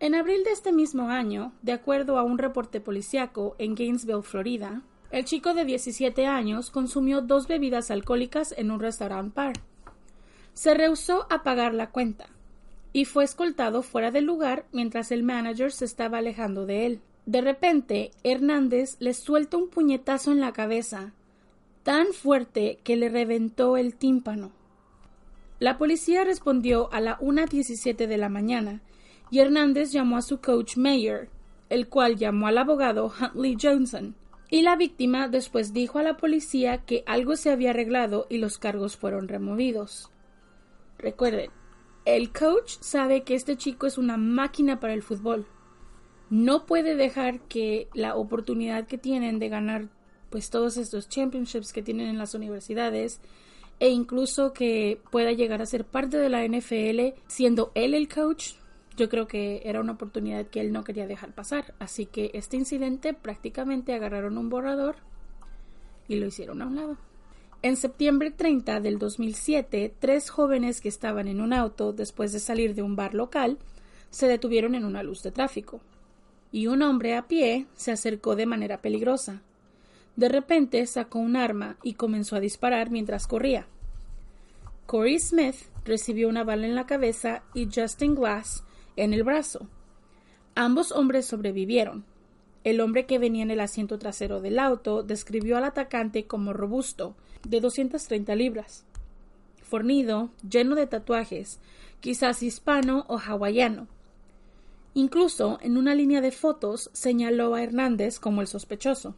En 0.00 0.14
abril 0.14 0.44
de 0.44 0.52
este 0.52 0.72
mismo 0.72 1.10
año, 1.10 1.52
de 1.62 1.72
acuerdo 1.72 2.18
a 2.18 2.22
un 2.22 2.38
reporte 2.38 2.80
policiaco 2.80 3.54
en 3.58 3.74
Gainesville, 3.74 4.22
Florida, 4.22 4.82
el 5.10 5.24
chico 5.24 5.54
de 5.54 5.64
17 5.64 6.26
años 6.26 6.70
consumió 6.70 7.20
dos 7.20 7.48
bebidas 7.48 7.90
alcohólicas 7.90 8.54
en 8.56 8.70
un 8.70 8.80
restaurant 8.80 9.34
bar. 9.34 9.54
Se 10.54 10.72
rehusó 10.72 11.26
a 11.30 11.42
pagar 11.42 11.74
la 11.74 11.90
cuenta 11.90 12.28
y 12.92 13.04
fue 13.04 13.24
escoltado 13.24 13.82
fuera 13.82 14.10
del 14.10 14.24
lugar 14.24 14.66
mientras 14.72 15.10
el 15.12 15.22
manager 15.22 15.72
se 15.72 15.84
estaba 15.84 16.18
alejando 16.18 16.64
de 16.64 16.86
él. 16.86 17.00
De 17.26 17.40
repente, 17.40 18.12
Hernández 18.22 18.96
le 19.00 19.14
suelta 19.14 19.56
un 19.56 19.68
puñetazo 19.68 20.32
en 20.32 20.40
la 20.40 20.52
cabeza, 20.52 21.12
tan 21.82 22.12
fuerte 22.12 22.78
que 22.82 22.96
le 22.96 23.08
reventó 23.08 23.76
el 23.76 23.94
tímpano. 23.94 24.52
La 25.60 25.76
policía 25.76 26.24
respondió 26.24 26.90
a 26.90 27.00
la 27.00 27.18
1.17 27.18 28.06
de 28.06 28.16
la 28.16 28.30
mañana 28.30 28.80
y 29.30 29.40
Hernández 29.40 29.92
llamó 29.92 30.16
a 30.16 30.22
su 30.22 30.40
coach 30.40 30.78
Mayer, 30.78 31.28
el 31.68 31.86
cual 31.86 32.16
llamó 32.16 32.46
al 32.46 32.56
abogado 32.56 33.12
Huntley 33.20 33.58
Johnson, 33.60 34.16
y 34.48 34.62
la 34.62 34.74
víctima 34.74 35.28
después 35.28 35.74
dijo 35.74 35.98
a 35.98 36.02
la 36.02 36.16
policía 36.16 36.78
que 36.78 37.04
algo 37.06 37.36
se 37.36 37.50
había 37.50 37.70
arreglado 37.70 38.26
y 38.30 38.38
los 38.38 38.56
cargos 38.56 38.96
fueron 38.96 39.28
removidos. 39.28 40.10
Recuerden, 40.98 41.50
el 42.06 42.32
coach 42.32 42.78
sabe 42.80 43.22
que 43.22 43.34
este 43.34 43.58
chico 43.58 43.86
es 43.86 43.98
una 43.98 44.16
máquina 44.16 44.80
para 44.80 44.94
el 44.94 45.02
fútbol. 45.02 45.46
No 46.30 46.64
puede 46.64 46.96
dejar 46.96 47.40
que 47.48 47.88
la 47.92 48.16
oportunidad 48.16 48.86
que 48.86 48.96
tienen 48.96 49.38
de 49.38 49.50
ganar 49.50 49.88
pues 50.30 50.48
todos 50.48 50.78
estos 50.78 51.08
championships 51.08 51.72
que 51.72 51.82
tienen 51.82 52.08
en 52.08 52.18
las 52.18 52.34
universidades 52.34 53.20
e 53.80 53.88
incluso 53.88 54.52
que 54.52 55.00
pueda 55.10 55.32
llegar 55.32 55.60
a 55.60 55.66
ser 55.66 55.84
parte 55.84 56.18
de 56.18 56.28
la 56.28 56.46
NFL 56.46 57.18
siendo 57.26 57.72
él 57.74 57.94
el 57.94 58.08
coach 58.08 58.52
yo 59.00 59.08
creo 59.08 59.26
que 59.26 59.62
era 59.64 59.80
una 59.80 59.92
oportunidad 59.92 60.46
que 60.48 60.60
él 60.60 60.72
no 60.72 60.84
quería 60.84 61.06
dejar 61.06 61.32
pasar. 61.34 61.74
Así 61.78 62.04
que 62.04 62.32
este 62.34 62.58
incidente 62.58 63.14
prácticamente 63.14 63.94
agarraron 63.94 64.36
un 64.36 64.50
borrador 64.50 64.96
y 66.06 66.16
lo 66.16 66.26
hicieron 66.26 66.60
a 66.60 66.66
un 66.66 66.76
lado. 66.76 66.96
En 67.62 67.76
septiembre 67.76 68.30
30 68.30 68.80
del 68.80 68.98
2007, 68.98 69.94
tres 69.98 70.28
jóvenes 70.28 70.82
que 70.82 70.90
estaban 70.90 71.28
en 71.28 71.40
un 71.40 71.54
auto 71.54 71.94
después 71.94 72.32
de 72.32 72.40
salir 72.40 72.74
de 72.74 72.82
un 72.82 72.94
bar 72.94 73.14
local 73.14 73.58
se 74.10 74.26
detuvieron 74.26 74.74
en 74.74 74.84
una 74.84 75.02
luz 75.02 75.22
de 75.22 75.30
tráfico, 75.30 75.80
y 76.52 76.66
un 76.66 76.82
hombre 76.82 77.16
a 77.16 77.28
pie 77.28 77.66
se 77.74 77.92
acercó 77.92 78.34
de 78.34 78.44
manera 78.44 78.82
peligrosa. 78.82 79.40
De 80.20 80.28
repente 80.28 80.84
sacó 80.84 81.18
un 81.18 81.34
arma 81.34 81.78
y 81.82 81.94
comenzó 81.94 82.36
a 82.36 82.40
disparar 82.40 82.90
mientras 82.90 83.26
corría. 83.26 83.66
Corey 84.84 85.18
Smith 85.18 85.56
recibió 85.86 86.28
una 86.28 86.44
bala 86.44 86.66
en 86.66 86.74
la 86.74 86.84
cabeza 86.84 87.42
y 87.54 87.70
Justin 87.74 88.16
Glass 88.16 88.62
en 88.96 89.14
el 89.14 89.22
brazo. 89.22 89.66
Ambos 90.54 90.92
hombres 90.92 91.24
sobrevivieron. 91.24 92.04
El 92.64 92.82
hombre 92.82 93.06
que 93.06 93.18
venía 93.18 93.42
en 93.42 93.50
el 93.50 93.60
asiento 93.60 93.98
trasero 93.98 94.42
del 94.42 94.58
auto 94.58 95.02
describió 95.02 95.56
al 95.56 95.64
atacante 95.64 96.26
como 96.26 96.52
robusto, 96.52 97.16
de 97.48 97.62
230 97.62 98.36
libras, 98.36 98.84
fornido, 99.62 100.28
lleno 100.46 100.74
de 100.74 100.86
tatuajes, 100.86 101.60
quizás 102.00 102.42
hispano 102.42 103.06
o 103.08 103.18
hawaiano. 103.18 103.88
Incluso 104.92 105.58
en 105.62 105.78
una 105.78 105.94
línea 105.94 106.20
de 106.20 106.30
fotos 106.30 106.90
señaló 106.92 107.54
a 107.54 107.62
Hernández 107.62 108.20
como 108.20 108.42
el 108.42 108.48
sospechoso. 108.48 109.14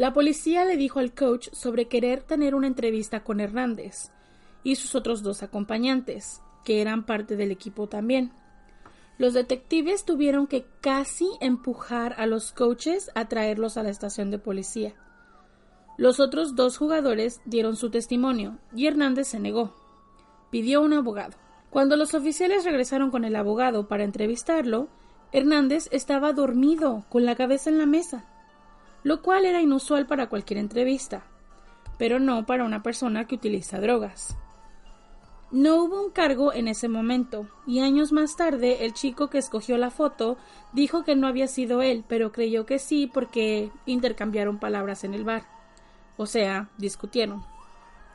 La 0.00 0.14
policía 0.14 0.64
le 0.64 0.78
dijo 0.78 0.98
al 0.98 1.12
coach 1.12 1.50
sobre 1.52 1.86
querer 1.86 2.22
tener 2.22 2.54
una 2.54 2.66
entrevista 2.66 3.22
con 3.22 3.38
Hernández 3.38 4.10
y 4.64 4.76
sus 4.76 4.94
otros 4.94 5.22
dos 5.22 5.42
acompañantes, 5.42 6.40
que 6.64 6.80
eran 6.80 7.04
parte 7.04 7.36
del 7.36 7.50
equipo 7.50 7.86
también. 7.86 8.32
Los 9.18 9.34
detectives 9.34 10.06
tuvieron 10.06 10.46
que 10.46 10.64
casi 10.80 11.28
empujar 11.42 12.14
a 12.16 12.24
los 12.24 12.52
coaches 12.52 13.10
a 13.14 13.28
traerlos 13.28 13.76
a 13.76 13.82
la 13.82 13.90
estación 13.90 14.30
de 14.30 14.38
policía. 14.38 14.94
Los 15.98 16.18
otros 16.18 16.56
dos 16.56 16.78
jugadores 16.78 17.42
dieron 17.44 17.76
su 17.76 17.90
testimonio 17.90 18.56
y 18.74 18.86
Hernández 18.86 19.28
se 19.28 19.38
negó. 19.38 19.76
Pidió 20.50 20.80
un 20.80 20.94
abogado. 20.94 21.36
Cuando 21.68 21.96
los 21.96 22.14
oficiales 22.14 22.64
regresaron 22.64 23.10
con 23.10 23.26
el 23.26 23.36
abogado 23.36 23.86
para 23.86 24.04
entrevistarlo, 24.04 24.88
Hernández 25.30 25.88
estaba 25.92 26.32
dormido, 26.32 27.04
con 27.10 27.26
la 27.26 27.36
cabeza 27.36 27.68
en 27.68 27.76
la 27.76 27.84
mesa, 27.84 28.29
lo 29.02 29.22
cual 29.22 29.44
era 29.44 29.60
inusual 29.60 30.06
para 30.06 30.28
cualquier 30.28 30.58
entrevista, 30.58 31.22
pero 31.98 32.18
no 32.18 32.46
para 32.46 32.64
una 32.64 32.82
persona 32.82 33.26
que 33.26 33.34
utiliza 33.34 33.80
drogas. 33.80 34.36
No 35.50 35.82
hubo 35.82 36.00
un 36.00 36.10
cargo 36.10 36.52
en 36.52 36.68
ese 36.68 36.88
momento, 36.88 37.48
y 37.66 37.80
años 37.80 38.12
más 38.12 38.36
tarde 38.36 38.84
el 38.84 38.92
chico 38.92 39.30
que 39.30 39.38
escogió 39.38 39.76
la 39.78 39.90
foto 39.90 40.36
dijo 40.72 41.02
que 41.02 41.16
no 41.16 41.26
había 41.26 41.48
sido 41.48 41.82
él, 41.82 42.04
pero 42.06 42.30
creyó 42.30 42.66
que 42.66 42.78
sí 42.78 43.10
porque 43.12 43.72
intercambiaron 43.84 44.58
palabras 44.58 45.02
en 45.02 45.12
el 45.12 45.24
bar. 45.24 45.42
O 46.16 46.26
sea, 46.26 46.68
discutieron. 46.78 47.42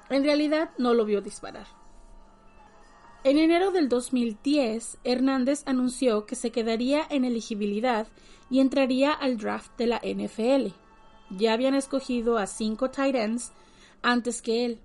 En 0.09 0.23
realidad 0.23 0.69
no 0.77 0.93
lo 0.93 1.03
vio 1.03 1.21
disparar. 1.21 1.67
En 3.25 3.39
enero 3.39 3.71
del 3.71 3.89
2010, 3.89 4.99
Hernández 5.03 5.63
anunció 5.65 6.27
que 6.27 6.35
se 6.35 6.51
quedaría 6.51 7.01
en 7.09 7.25
elegibilidad 7.25 8.07
y 8.51 8.59
entraría 8.59 9.13
al 9.13 9.37
draft 9.37 9.71
de 9.79 9.87
la 9.87 9.97
NFL. 9.97 10.67
Ya 11.31 11.53
habían 11.53 11.73
escogido 11.73 12.37
a 12.37 12.45
cinco 12.45 12.91
tight 12.91 13.15
ends 13.15 13.51
antes 14.03 14.43
que 14.43 14.63
él, 14.65 14.79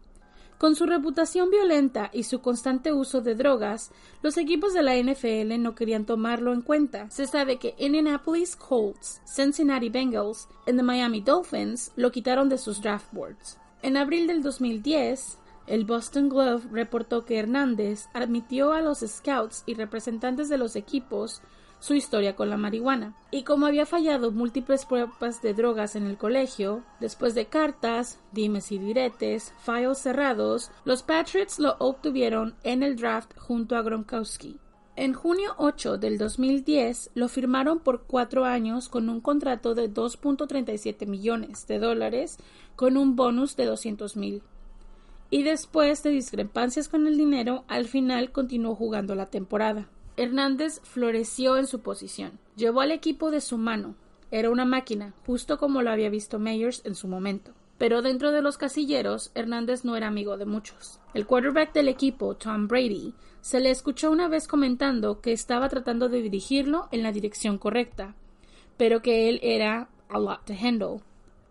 con 0.57 0.75
su 0.75 0.87
reputación 0.87 1.51
violenta 1.51 2.09
y 2.15 2.23
su 2.23 2.41
constante 2.41 2.95
uso 2.95 3.21
de 3.21 3.35
drogas, 3.35 3.91
los 4.23 4.39
equipos 4.39 4.73
de 4.73 4.85
la 4.85 4.97
NFL 4.97 5.61
no 5.61 5.75
querían 5.75 6.07
tomarlo 6.07 6.55
en 6.55 6.63
cuenta. 6.63 7.11
Se 7.11 7.27
sabe 7.27 7.59
que 7.59 7.75
Indianapolis 7.77 8.57
Colts, 8.57 9.21
Cincinnati 9.27 9.91
Bengals 9.91 10.49
y 10.67 10.73
the 10.73 10.83
Miami 10.83 11.21
Dolphins 11.21 11.93
lo 11.95 12.11
quitaron 12.11 12.49
de 12.49 12.57
sus 12.57 12.81
draft 12.81 13.13
boards. 13.13 13.59
En 13.83 13.99
abril 13.99 14.27
del 14.27 14.43
2010, 14.43 15.37
el 15.67 15.85
Boston 15.85 16.29
Globe 16.29 16.63
reportó 16.71 17.25
que 17.25 17.39
Hernández 17.39 18.09
admitió 18.13 18.73
a 18.73 18.81
los 18.81 19.01
scouts 19.01 19.63
y 19.67 19.75
representantes 19.75 20.49
de 20.49 20.59
los 20.59 20.77
equipos 20.77 21.43
su 21.81 21.95
historia 21.95 22.37
con 22.37 22.51
la 22.51 22.57
marihuana. 22.57 23.17
Y 23.31 23.43
como 23.43 23.67
había 23.67 23.87
fallado 23.87 24.31
múltiples 24.31 24.85
pruebas 24.85 25.43
de 25.43 25.55
drogas 25.55 25.97
en 25.97 26.07
el 26.07 26.19
colegio, 26.19 26.85
después 27.01 27.35
de 27.35 27.47
cartas, 27.47 28.21
dimes 28.33 28.71
y 28.71 28.79
diretes, 28.79 29.55
files 29.59 29.99
cerrados, 29.99 30.71
los 30.85 31.03
Patriots 31.03 31.59
lo 31.59 31.77
obtuvieron 31.79 32.55
en 32.63 32.83
el 32.83 32.97
draft 32.97 33.37
junto 33.39 33.77
a 33.77 33.83
Gronkowski. 33.83 34.59
En 34.97 35.15
junio 35.15 35.55
8 35.57 35.97
del 35.97 36.19
2010 36.19 37.13
lo 37.15 37.29
firmaron 37.29 37.79
por 37.79 38.03
cuatro 38.03 38.45
años 38.45 38.91
con 38.91 39.09
un 39.09 39.23
contrato 39.23 39.75
de 39.75 39.91
2.37 39.91 41.07
millones 41.07 41.67
de 41.67 41.79
dólares 41.79 42.37
con 42.77 42.99
un 42.99 43.17
bonus 43.17 43.57
de 43.57 43.65
200 43.65 44.17
mil. 44.17 44.43
Y 45.31 45.45
después 45.45 46.03
de 46.03 46.11
discrepancias 46.11 46.89
con 46.89 47.07
el 47.07 47.17
dinero, 47.17 47.65
al 47.69 47.87
final 47.87 48.33
continuó 48.33 48.75
jugando 48.75 49.15
la 49.15 49.27
temporada. 49.27 49.89
Hernández 50.17 50.81
floreció 50.83 51.57
en 51.57 51.67
su 51.67 51.81
posición. 51.81 52.39
Llevó 52.57 52.81
al 52.81 52.91
equipo 52.91 53.31
de 53.31 53.41
su 53.41 53.57
mano. 53.57 53.95
Era 54.33 54.51
una 54.51 54.65
máquina, 54.65 55.15
justo 55.25 55.57
como 55.57 55.83
lo 55.83 55.91
había 55.91 56.11
visto 56.11 56.39
Meyers 56.39 56.83
en 56.85 56.95
su 56.95 57.09
momento. 57.09 57.53
Pero 57.79 58.03
dentro 58.03 58.33
de 58.33 58.43
los 58.43 58.59
casilleros, 58.59 59.31
Hernández 59.35 59.85
no 59.85 59.97
era 59.97 60.09
amigo 60.09 60.37
de 60.37 60.45
muchos. 60.45 61.01
El 61.15 61.27
quarterback 61.27 61.73
del 61.73 61.89
equipo, 61.89 62.35
Tom 62.35 62.69
Brady, 62.69 63.15
se 63.41 63.61
le 63.61 63.71
escuchó 63.71 64.11
una 64.11 64.29
vez 64.29 64.47
comentando 64.47 65.21
que 65.21 65.33
estaba 65.33 65.69
tratando 65.69 66.09
de 66.09 66.21
dirigirlo 66.21 66.89
en 66.91 67.03
la 67.03 67.13
dirección 67.13 67.57
correcta, 67.57 68.15
pero 68.77 69.01
que 69.01 69.29
él 69.29 69.41
era 69.43 69.89
a 70.09 70.19
lot 70.19 70.45
to 70.45 70.53
handle 70.53 71.01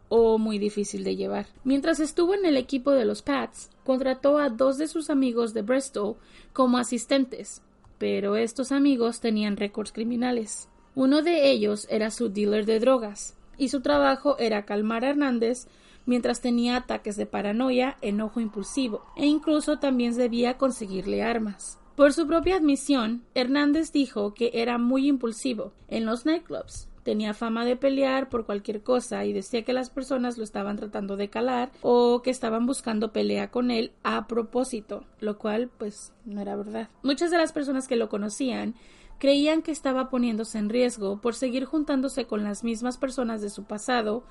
o 0.09 0.37
muy 0.37 0.59
difícil 0.59 1.03
de 1.03 1.15
llevar. 1.15 1.47
Mientras 1.63 1.99
estuvo 1.99 2.33
en 2.33 2.45
el 2.45 2.57
equipo 2.57 2.91
de 2.91 3.05
los 3.05 3.21
Pats, 3.21 3.69
contrató 3.83 4.37
a 4.37 4.49
dos 4.49 4.77
de 4.77 4.87
sus 4.87 5.09
amigos 5.09 5.53
de 5.53 5.61
Bristol 5.61 6.17
como 6.51 6.77
asistentes, 6.77 7.61
pero 7.97 8.35
estos 8.35 8.71
amigos 8.71 9.21
tenían 9.21 9.57
récords 9.57 9.91
criminales. 9.91 10.67
Uno 10.95 11.21
de 11.21 11.49
ellos 11.51 11.87
era 11.89 12.11
su 12.11 12.29
dealer 12.29 12.65
de 12.65 12.79
drogas, 12.79 13.37
y 13.57 13.69
su 13.69 13.81
trabajo 13.81 14.37
era 14.39 14.65
calmar 14.65 15.05
a 15.05 15.09
Hernández 15.09 15.67
mientras 16.05 16.41
tenía 16.41 16.75
ataques 16.75 17.15
de 17.15 17.27
paranoia, 17.27 17.97
enojo 18.01 18.39
impulsivo, 18.39 19.05
e 19.15 19.27
incluso 19.27 19.77
también 19.77 20.17
debía 20.17 20.57
conseguirle 20.57 21.21
armas. 21.21 21.77
Por 21.95 22.13
su 22.13 22.25
propia 22.25 22.55
admisión, 22.55 23.23
Hernández 23.35 23.91
dijo 23.91 24.33
que 24.33 24.51
era 24.53 24.77
muy 24.77 25.07
impulsivo 25.07 25.73
en 25.87 26.05
los 26.05 26.25
nightclubs, 26.25 26.88
tenía 27.09 27.33
fama 27.33 27.65
de 27.65 27.75
pelear 27.75 28.29
por 28.29 28.45
cualquier 28.45 28.83
cosa 28.83 29.25
y 29.25 29.33
decía 29.33 29.63
que 29.63 29.73
las 29.73 29.89
personas 29.89 30.37
lo 30.37 30.43
estaban 30.43 30.75
tratando 30.75 31.17
de 31.17 31.27
calar 31.27 31.71
o 31.81 32.21
que 32.21 32.29
estaban 32.29 32.67
buscando 32.67 33.11
pelea 33.11 33.49
con 33.49 33.71
él 33.71 33.93
a 34.03 34.27
propósito, 34.27 35.05
lo 35.19 35.39
cual 35.39 35.71
pues 35.75 36.13
no 36.23 36.39
era 36.39 36.55
verdad. 36.55 36.87
Muchas 37.01 37.31
de 37.31 37.39
las 37.39 37.51
personas 37.51 37.87
que 37.87 37.95
lo 37.95 38.09
conocían 38.09 38.75
creían 39.17 39.63
que 39.63 39.71
estaba 39.71 40.11
poniéndose 40.11 40.59
en 40.59 40.69
riesgo 40.69 41.19
por 41.19 41.33
seguir 41.33 41.65
juntándose 41.65 42.25
con 42.25 42.43
las 42.43 42.63
mismas 42.63 42.99
personas 42.99 43.41
de 43.41 43.49
su 43.49 43.63
pasado 43.63 44.23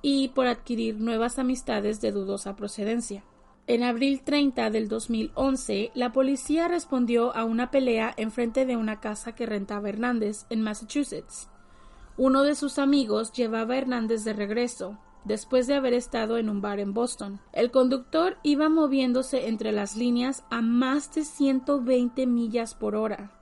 y 0.00 0.28
por 0.28 0.46
adquirir 0.46 0.98
nuevas 0.98 1.38
amistades 1.38 2.00
de 2.00 2.12
dudosa 2.12 2.56
procedencia. 2.56 3.24
En 3.66 3.82
abril 3.82 4.22
30 4.24 4.70
del 4.70 4.88
2011, 4.88 5.90
la 5.94 6.12
policía 6.12 6.66
respondió 6.66 7.36
a 7.36 7.44
una 7.44 7.70
pelea 7.70 8.14
enfrente 8.16 8.64
de 8.64 8.78
una 8.78 9.00
casa 9.00 9.34
que 9.34 9.44
rentaba 9.44 9.90
Hernández 9.90 10.46
en 10.48 10.62
Massachusetts. 10.62 11.51
Uno 12.24 12.44
de 12.44 12.54
sus 12.54 12.78
amigos 12.78 13.32
llevaba 13.32 13.74
a 13.74 13.78
Hernández 13.78 14.22
de 14.22 14.32
regreso, 14.32 14.96
después 15.24 15.66
de 15.66 15.74
haber 15.74 15.92
estado 15.92 16.38
en 16.38 16.48
un 16.48 16.60
bar 16.60 16.78
en 16.78 16.94
Boston. 16.94 17.40
El 17.52 17.72
conductor 17.72 18.36
iba 18.44 18.68
moviéndose 18.68 19.48
entre 19.48 19.72
las 19.72 19.96
líneas 19.96 20.44
a 20.48 20.62
más 20.62 21.12
de 21.12 21.24
120 21.24 22.28
millas 22.28 22.76
por 22.76 22.94
hora, 22.94 23.32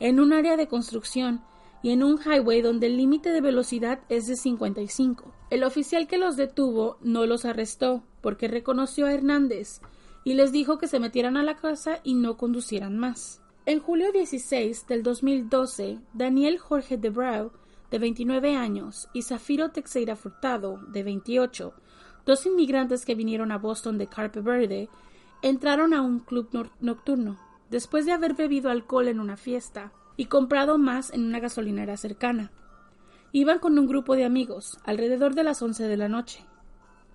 en 0.00 0.18
un 0.18 0.32
área 0.32 0.56
de 0.56 0.66
construcción 0.66 1.42
y 1.80 1.92
en 1.92 2.02
un 2.02 2.18
highway 2.18 2.60
donde 2.60 2.88
el 2.88 2.96
límite 2.96 3.30
de 3.30 3.40
velocidad 3.40 4.00
es 4.08 4.26
de 4.26 4.34
55. 4.34 5.32
El 5.50 5.62
oficial 5.62 6.08
que 6.08 6.18
los 6.18 6.36
detuvo 6.36 6.98
no 7.02 7.26
los 7.26 7.44
arrestó 7.44 8.02
porque 8.20 8.48
reconoció 8.48 9.06
a 9.06 9.12
Hernández 9.12 9.80
y 10.24 10.34
les 10.34 10.50
dijo 10.50 10.78
que 10.78 10.88
se 10.88 10.98
metieran 10.98 11.36
a 11.36 11.44
la 11.44 11.54
casa 11.54 12.00
y 12.02 12.14
no 12.14 12.36
conducieran 12.36 12.98
más. 12.98 13.40
En 13.64 13.78
julio 13.78 14.10
16 14.10 14.88
del 14.88 15.04
2012, 15.04 16.00
Daniel 16.12 16.58
Jorge 16.58 16.96
de 16.96 17.10
de 17.90 17.98
29 17.98 18.56
años, 18.56 19.08
y 19.12 19.22
Zafiro 19.22 19.70
Teixeira 19.70 20.16
Furtado, 20.16 20.78
de 20.88 21.02
28, 21.02 21.74
dos 22.26 22.46
inmigrantes 22.46 23.04
que 23.04 23.14
vinieron 23.14 23.52
a 23.52 23.58
Boston 23.58 23.98
de 23.98 24.06
Carpe 24.06 24.40
Verde, 24.40 24.88
entraron 25.42 25.92
a 25.94 26.02
un 26.02 26.20
club 26.20 26.48
nocturno, 26.80 27.38
después 27.70 28.06
de 28.06 28.12
haber 28.12 28.34
bebido 28.34 28.70
alcohol 28.70 29.08
en 29.08 29.20
una 29.20 29.36
fiesta 29.36 29.92
y 30.16 30.26
comprado 30.26 30.78
más 30.78 31.12
en 31.12 31.24
una 31.24 31.40
gasolinera 31.40 31.96
cercana. 31.96 32.50
Iban 33.32 33.58
con 33.58 33.78
un 33.78 33.86
grupo 33.86 34.16
de 34.16 34.24
amigos, 34.24 34.78
alrededor 34.84 35.34
de 35.34 35.44
las 35.44 35.60
once 35.60 35.88
de 35.88 35.96
la 35.96 36.08
noche. 36.08 36.46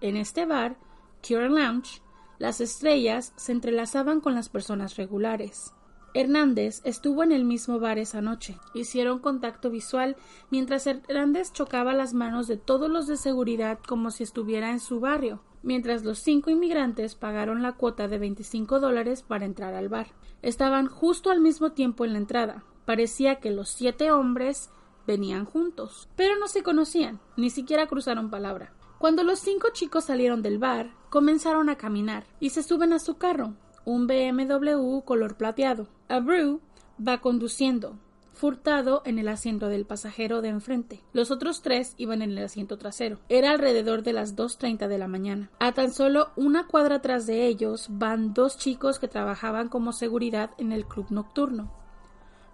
En 0.02 0.18
este 0.18 0.46
bar, 0.46 0.78
Cure 1.26 1.50
Lounge, 1.50 2.02
las 2.40 2.62
estrellas 2.62 3.34
se 3.36 3.52
entrelazaban 3.52 4.22
con 4.22 4.36
las 4.36 4.50
personas 4.50 4.96
regulares. 4.96 5.74
Hernández 6.14 6.82
estuvo 6.84 7.24
en 7.24 7.32
el 7.32 7.46
mismo 7.46 7.80
bar 7.80 7.98
esa 7.98 8.22
noche. 8.22 8.58
Hicieron 8.74 9.20
contacto 9.20 9.70
visual 9.70 10.16
mientras 10.50 10.88
Hernández 10.88 11.54
chocaba 11.54 11.94
las 11.94 12.14
manos 12.14 12.48
de 12.48 12.58
todos 12.58 12.90
los 12.90 13.08
de 13.08 13.18
seguridad 13.18 13.80
como 13.88 14.12
si 14.12 14.24
estuviera 14.24 14.72
en 14.72 14.80
su 14.80 15.00
barrio, 15.00 15.42
mientras 15.62 16.04
los 16.04 16.20
cinco 16.20 16.50
inmigrantes 16.50 17.16
pagaron 17.16 17.62
la 17.62 17.74
cuota 17.74 18.08
de 18.08 18.18
25 18.18 18.80
dólares 18.80 19.22
para 19.22 19.46
entrar 19.46 19.74
al 19.74 19.90
bar. 19.90 20.08
Estaban 20.42 20.88
justo 20.88 21.30
al 21.30 21.42
mismo 21.42 21.74
tiempo 21.74 22.06
en 22.06 22.14
la 22.14 22.20
entrada. 22.20 22.64
Parecía 22.86 23.36
que 23.36 23.52
los 23.52 23.70
siete 23.70 24.12
hombres 24.12 24.72
venían 25.06 25.46
juntos, 25.46 26.08
pero 26.16 26.38
no 26.38 26.48
se 26.48 26.64
conocían, 26.64 27.20
ni 27.38 27.50
siquiera 27.50 27.88
cruzaron 27.88 28.30
palabra. 28.30 28.74
Cuando 28.98 29.24
los 29.24 29.40
cinco 29.40 29.70
chicos 29.72 30.06
salieron 30.06 30.42
del 30.42 30.60
bar, 30.60 30.92
comenzaron 31.10 31.70
a 31.70 31.78
caminar 31.78 32.26
y 32.40 32.50
se 32.50 32.64
suben 32.64 32.94
a 32.94 33.00
su 33.00 33.18
carro, 33.18 33.54
un 33.86 34.08
BMW 34.08 35.02
color 35.02 35.36
plateado. 35.36 35.88
Abreu 36.08 36.62
va 37.00 37.20
conduciendo, 37.20 37.98
Furtado 38.40 39.02
en 39.04 39.20
el 39.20 39.28
asiento 39.28 39.68
del 39.68 39.86
pasajero 39.86 40.42
de 40.42 40.48
enfrente. 40.48 41.02
Los 41.12 41.30
otros 41.30 41.62
tres 41.62 41.94
iban 41.98 42.22
en 42.22 42.32
el 42.32 42.46
asiento 42.46 42.78
trasero. 42.78 43.20
Era 43.28 43.52
alrededor 43.52 44.02
de 44.02 44.14
las 44.14 44.38
2.30 44.38 44.88
de 44.88 44.98
la 44.98 45.10
mañana. 45.10 45.52
A 45.60 45.74
tan 45.74 45.92
solo 45.92 46.30
una 46.38 46.66
cuadra 46.66 46.96
atrás 46.96 47.28
de 47.28 47.48
ellos 47.48 47.88
van 47.90 48.34
dos 48.34 48.58
chicos 48.58 48.98
que 48.98 49.10
trabajaban 49.10 49.68
como 49.68 49.92
seguridad 49.92 50.52
en 50.58 50.72
el 50.72 50.86
club 50.86 51.08
nocturno. 51.10 51.70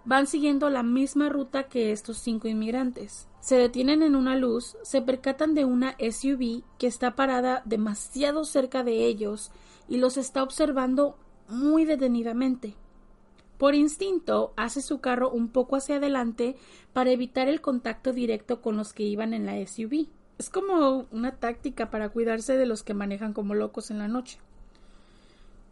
Van 0.04 0.26
siguiendo 0.26 0.70
la 0.70 0.82
misma 0.82 1.28
ruta 1.28 1.68
que 1.68 1.92
estos 1.92 2.18
cinco 2.18 2.48
inmigrantes. 2.48 3.28
Se 3.38 3.54
detienen 3.54 4.02
en 4.02 4.16
una 4.16 4.34
luz, 4.34 4.76
se 4.82 5.02
percatan 5.02 5.54
de 5.54 5.66
una 5.66 5.94
SUV 6.00 6.64
que 6.78 6.88
está 6.88 7.14
parada 7.14 7.62
demasiado 7.64 8.42
cerca 8.44 8.82
de 8.82 9.06
ellos 9.06 9.52
y 9.88 9.98
los 9.98 10.16
está 10.16 10.42
observando 10.42 11.16
muy 11.48 11.84
detenidamente. 11.84 12.74
Por 13.58 13.74
instinto, 13.74 14.52
hace 14.56 14.82
su 14.82 15.00
carro 15.00 15.30
un 15.30 15.48
poco 15.48 15.76
hacia 15.76 15.96
adelante 15.96 16.56
para 16.92 17.10
evitar 17.10 17.48
el 17.48 17.60
contacto 17.60 18.12
directo 18.12 18.60
con 18.60 18.76
los 18.76 18.92
que 18.92 19.04
iban 19.04 19.32
en 19.32 19.46
la 19.46 19.54
SUV. 19.66 20.08
Es 20.38 20.50
como 20.50 21.06
una 21.10 21.36
táctica 21.36 21.90
para 21.90 22.10
cuidarse 22.10 22.56
de 22.56 22.66
los 22.66 22.82
que 22.82 22.92
manejan 22.92 23.32
como 23.32 23.54
locos 23.54 23.90
en 23.90 23.98
la 23.98 24.08
noche. 24.08 24.38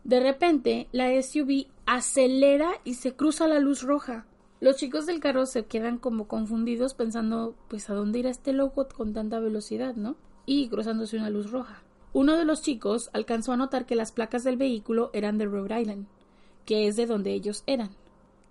De 0.04 0.20
repente, 0.20 0.88
la 0.92 1.10
SUV 1.22 1.66
acelera 1.84 2.70
y 2.84 2.94
se 2.94 3.14
cruza 3.14 3.48
la 3.48 3.58
luz 3.58 3.82
roja. 3.82 4.26
Los 4.60 4.76
chicos 4.76 5.04
del 5.04 5.20
carro 5.20 5.44
se 5.44 5.66
quedan 5.66 5.98
como 5.98 6.26
confundidos 6.26 6.94
pensando, 6.94 7.54
pues 7.68 7.90
a 7.90 7.94
dónde 7.94 8.20
irá 8.20 8.30
este 8.30 8.54
loco 8.54 8.88
con 8.88 9.12
tanta 9.12 9.40
velocidad, 9.40 9.94
¿no? 9.94 10.16
Y 10.46 10.68
cruzándose 10.68 11.18
una 11.18 11.28
luz 11.28 11.50
roja. 11.50 11.82
Uno 12.14 12.36
de 12.36 12.44
los 12.44 12.62
chicos 12.62 13.10
alcanzó 13.12 13.52
a 13.52 13.56
notar 13.56 13.86
que 13.86 13.96
las 13.96 14.12
placas 14.12 14.44
del 14.44 14.56
vehículo 14.56 15.10
eran 15.12 15.36
de 15.36 15.46
Rhode 15.46 15.80
Island, 15.80 16.06
que 16.64 16.86
es 16.86 16.94
de 16.94 17.06
donde 17.06 17.32
ellos 17.32 17.64
eran. 17.66 17.90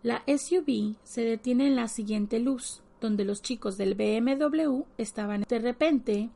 La 0.03 0.21
SUV 0.27 0.97
se 1.03 1.23
detiene 1.23 1.67
en 1.67 1.77
la 1.77 1.87
siguiente 1.87 2.39
luz, 2.39 2.81
donde 2.99 3.23
los 3.23 3.41
chicos 3.41 3.77
del 3.77 3.95
BMW 3.95 4.81
estaban. 4.97 5.45
De 5.47 5.59
repente, 5.59 6.29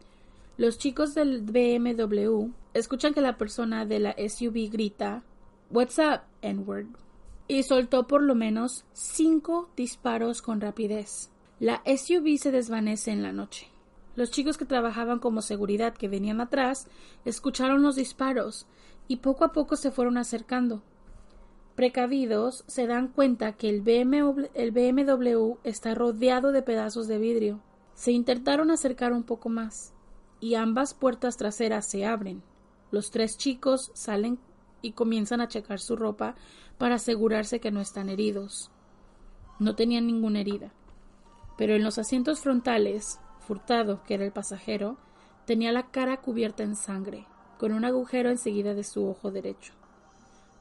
los 0.55 0.77
chicos 0.77 1.13
del 1.15 1.41
BMW 1.41 2.49
escuchan 2.73 3.13
que 3.13 3.19
la 3.19 3.37
persona 3.37 3.85
de 3.85 3.99
la 3.99 4.15
SUV 4.17 4.69
grita 4.71 5.21
What's 5.69 5.99
up, 5.99 6.21
N-word? 6.41 6.87
y 7.49 7.63
soltó 7.63 8.07
por 8.07 8.23
lo 8.23 8.35
menos 8.35 8.85
cinco 8.93 9.69
disparos 9.75 10.41
con 10.41 10.61
rapidez. 10.61 11.29
La 11.59 11.81
SUV 11.85 12.37
se 12.37 12.51
desvanece 12.51 13.11
en 13.11 13.23
la 13.23 13.31
noche. 13.33 13.67
Los 14.17 14.31
chicos 14.31 14.57
que 14.57 14.65
trabajaban 14.65 15.19
como 15.19 15.43
seguridad 15.43 15.93
que 15.93 16.07
venían 16.07 16.41
atrás 16.41 16.87
escucharon 17.23 17.83
los 17.83 17.95
disparos 17.95 18.65
y 19.07 19.17
poco 19.17 19.45
a 19.45 19.51
poco 19.51 19.75
se 19.75 19.91
fueron 19.91 20.17
acercando. 20.17 20.81
Precavidos, 21.75 22.63
se 22.65 22.87
dan 22.87 23.09
cuenta 23.09 23.53
que 23.53 23.69
el 23.69 23.81
BMW, 23.81 25.57
está 25.63 25.93
rodeado 25.93 26.51
de 26.51 26.63
pedazos 26.63 27.07
de 27.07 27.19
vidrio. 27.19 27.61
Se 27.93 28.11
intentaron 28.11 28.71
acercar 28.71 29.13
un 29.13 29.21
poco 29.21 29.49
más 29.49 29.93
y 30.39 30.55
ambas 30.55 30.95
puertas 30.95 31.37
traseras 31.37 31.85
se 31.85 32.03
abren. 32.03 32.41
Los 32.89 33.11
tres 33.11 33.37
chicos 33.37 33.91
salen 33.93 34.39
y 34.81 34.93
comienzan 34.93 35.41
a 35.41 35.47
checar 35.47 35.79
su 35.79 35.95
ropa 35.95 36.33
para 36.79 36.95
asegurarse 36.95 37.59
que 37.59 37.69
no 37.69 37.81
están 37.81 38.09
heridos. 38.09 38.71
No 39.59 39.75
tenían 39.75 40.07
ninguna 40.07 40.39
herida. 40.39 40.71
Pero 41.55 41.75
en 41.75 41.83
los 41.83 41.99
asientos 41.99 42.39
frontales 42.39 43.19
Que 44.05 44.15
era 44.15 44.25
el 44.25 44.33
pasajero, 44.33 44.97
tenía 45.45 45.71
la 45.71 45.89
cara 45.89 46.17
cubierta 46.17 46.63
en 46.63 46.75
sangre, 46.75 47.25
con 47.57 47.71
un 47.71 47.85
agujero 47.85 48.29
enseguida 48.29 48.73
de 48.73 48.83
su 48.83 49.07
ojo 49.07 49.31
derecho. 49.31 49.73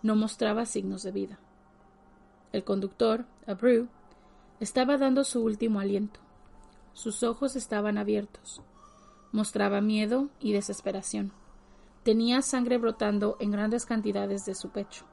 No 0.03 0.15
mostraba 0.15 0.67
signos 0.67 1.03
de 1.03 1.11
vida. 1.11 1.39
El 2.53 2.63
conductor, 2.63 3.27
Abreu, 3.47 3.89
estaba 4.61 4.99
dando 4.99 5.25
su 5.25 5.43
último 5.43 5.81
aliento. 5.81 6.21
Sus 6.93 7.25
ojos 7.25 7.57
estaban 7.57 7.99
abiertos. 7.99 8.63
Mostraba 9.33 9.81
miedo 9.81 10.29
y 10.39 10.53
desesperación. 10.53 11.33
Tenía 12.05 12.41
sangre 12.41 12.79
brotando 12.79 13.37
en 13.41 13.51
grandes 13.51 13.85
cantidades 13.85 14.47
de 14.47 14.55
su 14.55 14.71
pecho. 14.71 15.07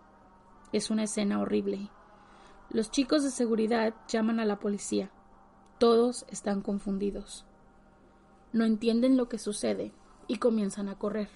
Es 0.72 0.92
una 0.92 1.04
escena 1.04 1.42
horrible. 1.42 1.90
Los 2.70 2.92
chicos 2.92 3.24
de 3.24 3.32
seguridad 3.32 3.96
llaman 4.08 4.40
a 4.40 4.46
la 4.46 4.60
policía. 4.60 5.10
Todos 5.80 6.26
están 6.30 6.62
confundidos. 6.62 7.46
No 8.54 8.66
entienden 8.66 9.18
lo 9.18 9.28
que 9.28 9.40
sucede 9.40 9.92
y 10.28 10.38
comienzan 10.38 10.88
a 10.88 10.98
correr, 10.98 11.28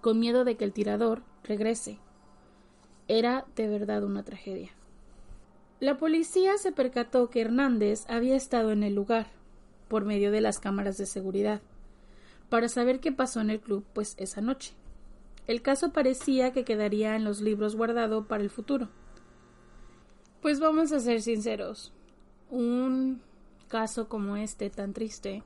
con 0.00 0.18
miedo 0.18 0.44
de 0.44 0.56
que 0.56 0.64
el 0.64 0.72
tirador 0.72 1.22
regrese. 1.44 1.98
Era 3.06 3.46
de 3.54 3.68
verdad 3.68 4.02
una 4.02 4.24
tragedia. 4.24 4.72
La 5.78 5.98
policía 5.98 6.58
se 6.58 6.72
percató 6.72 7.30
que 7.30 7.42
Hernández 7.42 8.04
había 8.08 8.36
estado 8.36 8.72
en 8.72 8.82
el 8.82 8.94
lugar, 8.94 9.28
por 9.88 10.04
medio 10.04 10.32
de 10.32 10.40
las 10.40 10.58
cámaras 10.58 10.98
de 10.98 11.06
seguridad, 11.06 11.60
para 12.48 12.68
saber 12.68 13.00
qué 13.00 13.12
pasó 13.12 13.40
en 13.40 13.50
el 13.50 13.60
club, 13.60 13.84
pues 13.92 14.14
esa 14.18 14.40
noche. 14.40 14.74
El 15.46 15.62
caso 15.62 15.92
parecía 15.92 16.52
que 16.52 16.64
quedaría 16.64 17.16
en 17.16 17.24
los 17.24 17.40
libros 17.40 17.76
guardado 17.76 18.26
para 18.26 18.42
el 18.42 18.50
futuro. 18.50 18.88
Pues 20.40 20.58
vamos 20.58 20.90
a 20.92 21.00
ser 21.00 21.22
sinceros, 21.22 21.92
un 22.50 23.20
caso 23.68 24.08
como 24.08 24.36
este 24.36 24.70
tan 24.70 24.92
triste, 24.92 25.42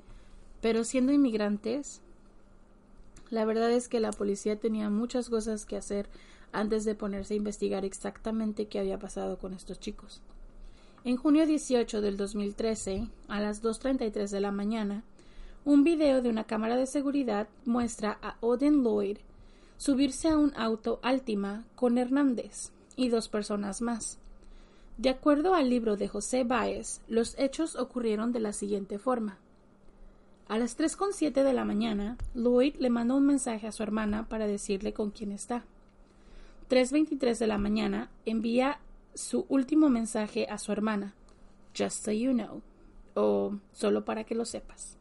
pero 0.60 0.84
siendo 0.84 1.12
inmigrantes, 1.12 2.00
la 3.30 3.44
verdad 3.44 3.70
es 3.70 3.88
que 3.88 4.00
la 4.00 4.10
policía 4.10 4.56
tenía 4.56 4.90
muchas 4.90 5.28
cosas 5.28 5.66
que 5.66 5.76
hacer 5.76 6.08
antes 6.52 6.84
de 6.84 6.94
ponerse 6.94 7.34
a 7.34 7.36
investigar 7.36 7.84
exactamente 7.84 8.66
qué 8.66 8.78
había 8.78 8.98
pasado 8.98 9.38
con 9.38 9.52
estos 9.52 9.78
chicos. 9.80 10.22
En 11.04 11.16
junio 11.16 11.46
18 11.46 12.00
del 12.00 12.16
2013, 12.16 13.06
a 13.28 13.40
las 13.40 13.62
2.33 13.62 14.30
de 14.30 14.40
la 14.40 14.50
mañana, 14.50 15.04
un 15.64 15.84
video 15.84 16.22
de 16.22 16.30
una 16.30 16.44
cámara 16.44 16.76
de 16.76 16.86
seguridad 16.86 17.48
muestra 17.64 18.18
a 18.22 18.36
Odin 18.40 18.82
Lloyd 18.82 19.18
subirse 19.76 20.28
a 20.28 20.36
un 20.36 20.52
auto 20.56 20.98
Altima 21.02 21.64
con 21.76 21.98
Hernández 21.98 22.70
y 22.96 23.08
dos 23.10 23.28
personas 23.28 23.80
más. 23.80 24.18
De 24.96 25.10
acuerdo 25.10 25.54
al 25.54 25.70
libro 25.70 25.96
de 25.96 26.08
José 26.08 26.42
Báez, 26.42 27.00
los 27.06 27.38
hechos 27.38 27.76
ocurrieron 27.76 28.32
de 28.32 28.40
la 28.40 28.52
siguiente 28.52 28.98
forma. 28.98 29.38
A 30.48 30.56
las 30.56 30.78
3.7 30.78 31.44
de 31.44 31.52
la 31.52 31.66
mañana, 31.66 32.16
Lloyd 32.34 32.76
le 32.76 32.88
mandó 32.88 33.16
un 33.16 33.26
mensaje 33.26 33.66
a 33.66 33.72
su 33.72 33.82
hermana 33.82 34.30
para 34.30 34.46
decirle 34.46 34.94
con 34.94 35.10
quién 35.10 35.30
está. 35.30 35.62
3.23 36.70 37.36
de 37.36 37.46
la 37.46 37.58
mañana 37.58 38.08
envía 38.24 38.80
su 39.12 39.44
último 39.50 39.90
mensaje 39.90 40.46
a 40.48 40.56
su 40.56 40.72
hermana, 40.72 41.14
Just 41.76 42.02
so 42.02 42.12
you 42.12 42.32
know, 42.32 42.62
o 43.14 43.58
solo 43.74 44.06
para 44.06 44.24
que 44.24 44.34
lo 44.34 44.46
sepas. 44.46 44.96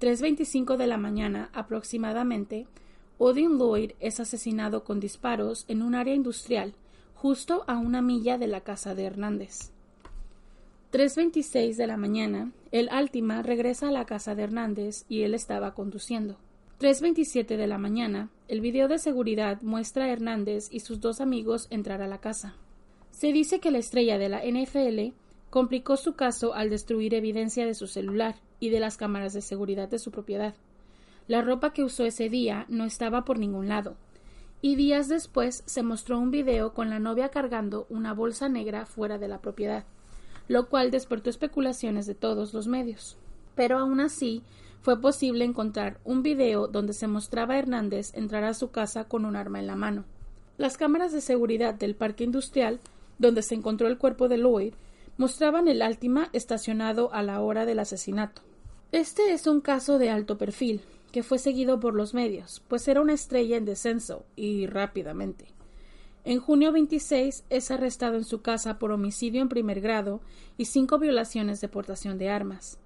3.25 0.00 0.78
de 0.78 0.86
la 0.86 0.96
mañana 0.96 1.50
aproximadamente, 1.52 2.66
Odin 3.18 3.58
Lloyd 3.58 3.92
es 4.00 4.18
asesinado 4.18 4.82
con 4.82 4.98
disparos 4.98 5.66
en 5.68 5.82
un 5.82 5.94
área 5.94 6.14
industrial, 6.14 6.72
justo 7.14 7.64
a 7.66 7.76
una 7.76 8.00
milla 8.00 8.38
de 8.38 8.46
la 8.46 8.62
casa 8.62 8.94
de 8.94 9.04
Hernández. 9.04 9.72
3.26 10.90 11.76
de 11.76 11.86
la 11.86 11.98
mañana, 11.98 12.50
el 12.72 12.88
Altima 12.88 13.42
regresa 13.42 13.88
a 13.88 13.92
la 13.92 14.06
casa 14.06 14.34
de 14.34 14.44
Hernández 14.44 15.04
y 15.06 15.20
él 15.20 15.34
estaba 15.34 15.74
conduciendo. 15.74 16.38
3.27 16.80 17.58
de 17.58 17.66
la 17.66 17.76
mañana, 17.76 18.30
el 18.48 18.62
video 18.62 18.88
de 18.88 18.98
seguridad 18.98 19.60
muestra 19.60 20.06
a 20.06 20.08
Hernández 20.08 20.68
y 20.70 20.80
sus 20.80 20.98
dos 20.98 21.20
amigos 21.20 21.66
entrar 21.68 22.00
a 22.00 22.08
la 22.08 22.22
casa. 22.22 22.54
Se 23.10 23.34
dice 23.34 23.60
que 23.60 23.70
la 23.70 23.76
estrella 23.76 24.16
de 24.16 24.30
la 24.30 24.40
NFL 24.42 25.14
complicó 25.50 25.98
su 25.98 26.14
caso 26.14 26.54
al 26.54 26.70
destruir 26.70 27.12
evidencia 27.12 27.66
de 27.66 27.74
su 27.74 27.86
celular 27.86 28.36
y 28.58 28.70
de 28.70 28.80
las 28.80 28.96
cámaras 28.96 29.34
de 29.34 29.42
seguridad 29.42 29.90
de 29.90 29.98
su 29.98 30.10
propiedad. 30.10 30.54
La 31.26 31.42
ropa 31.42 31.74
que 31.74 31.84
usó 31.84 32.06
ese 32.06 32.30
día 32.30 32.64
no 32.70 32.86
estaba 32.86 33.26
por 33.26 33.38
ningún 33.38 33.68
lado, 33.68 33.98
y 34.62 34.76
días 34.76 35.08
después 35.08 35.64
se 35.66 35.82
mostró 35.82 36.18
un 36.18 36.30
video 36.30 36.72
con 36.72 36.88
la 36.88 36.98
novia 36.98 37.28
cargando 37.28 37.86
una 37.90 38.14
bolsa 38.14 38.48
negra 38.48 38.86
fuera 38.86 39.18
de 39.18 39.28
la 39.28 39.42
propiedad, 39.42 39.84
lo 40.48 40.68
cual 40.68 40.90
despertó 40.90 41.30
especulaciones 41.30 42.06
de 42.06 42.14
todos 42.14 42.52
los 42.54 42.66
medios. 42.66 43.16
Pero 43.54 43.78
aún 43.78 44.00
así, 44.00 44.42
fue 44.80 45.00
posible 45.00 45.44
encontrar 45.44 45.98
un 46.04 46.22
video 46.22 46.66
donde 46.66 46.92
se 46.92 47.06
mostraba 47.06 47.54
a 47.54 47.58
Hernández 47.58 48.12
entrar 48.14 48.44
a 48.44 48.54
su 48.54 48.70
casa 48.70 49.04
con 49.04 49.24
un 49.24 49.36
arma 49.36 49.60
en 49.60 49.66
la 49.66 49.76
mano. 49.76 50.04
Las 50.56 50.76
cámaras 50.76 51.12
de 51.12 51.20
seguridad 51.20 51.74
del 51.74 51.94
parque 51.94 52.24
industrial, 52.24 52.80
donde 53.18 53.42
se 53.42 53.54
encontró 53.54 53.86
el 53.88 53.98
cuerpo 53.98 54.28
de 54.28 54.38
Lloyd, 54.38 54.74
mostraban 55.16 55.68
el 55.68 55.82
Altima 55.82 56.30
estacionado 56.32 57.12
a 57.12 57.22
la 57.22 57.40
hora 57.40 57.66
del 57.66 57.80
asesinato. 57.80 58.42
Este 58.90 59.32
es 59.32 59.46
un 59.46 59.60
caso 59.60 59.98
de 59.98 60.10
alto 60.10 60.38
perfil, 60.38 60.80
que 61.12 61.22
fue 61.22 61.38
seguido 61.38 61.80
por 61.80 61.94
los 61.94 62.14
medios, 62.14 62.62
pues 62.68 62.86
era 62.88 63.00
una 63.00 63.14
estrella 63.14 63.56
en 63.56 63.64
descenso, 63.64 64.24
y 64.36 64.66
rápidamente. 64.66 65.46
En 66.28 66.40
junio 66.40 66.72
26 66.72 67.44
es 67.48 67.70
arrestado 67.70 68.16
en 68.16 68.24
su 68.26 68.42
casa 68.42 68.78
por 68.78 68.92
homicidio 68.92 69.40
en 69.40 69.48
primer 69.48 69.80
grado 69.80 70.20
y 70.58 70.66
cinco 70.66 70.98
violaciones 70.98 71.62
de 71.62 71.68
portación 71.68 72.18
de 72.18 72.28
armas. 72.28 72.78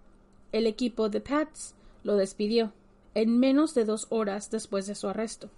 El 0.52 0.68
equipo 0.68 1.09
de 1.09 1.20
Pats 1.20 1.74
lo 2.05 2.14
despidió 2.14 2.72
en 3.16 3.40
menos 3.40 3.74
de 3.74 3.85
dos 3.85 4.07
horas 4.11 4.52
después 4.52 4.87
de 4.87 4.94
su 4.94 5.09
arresto, 5.09 5.50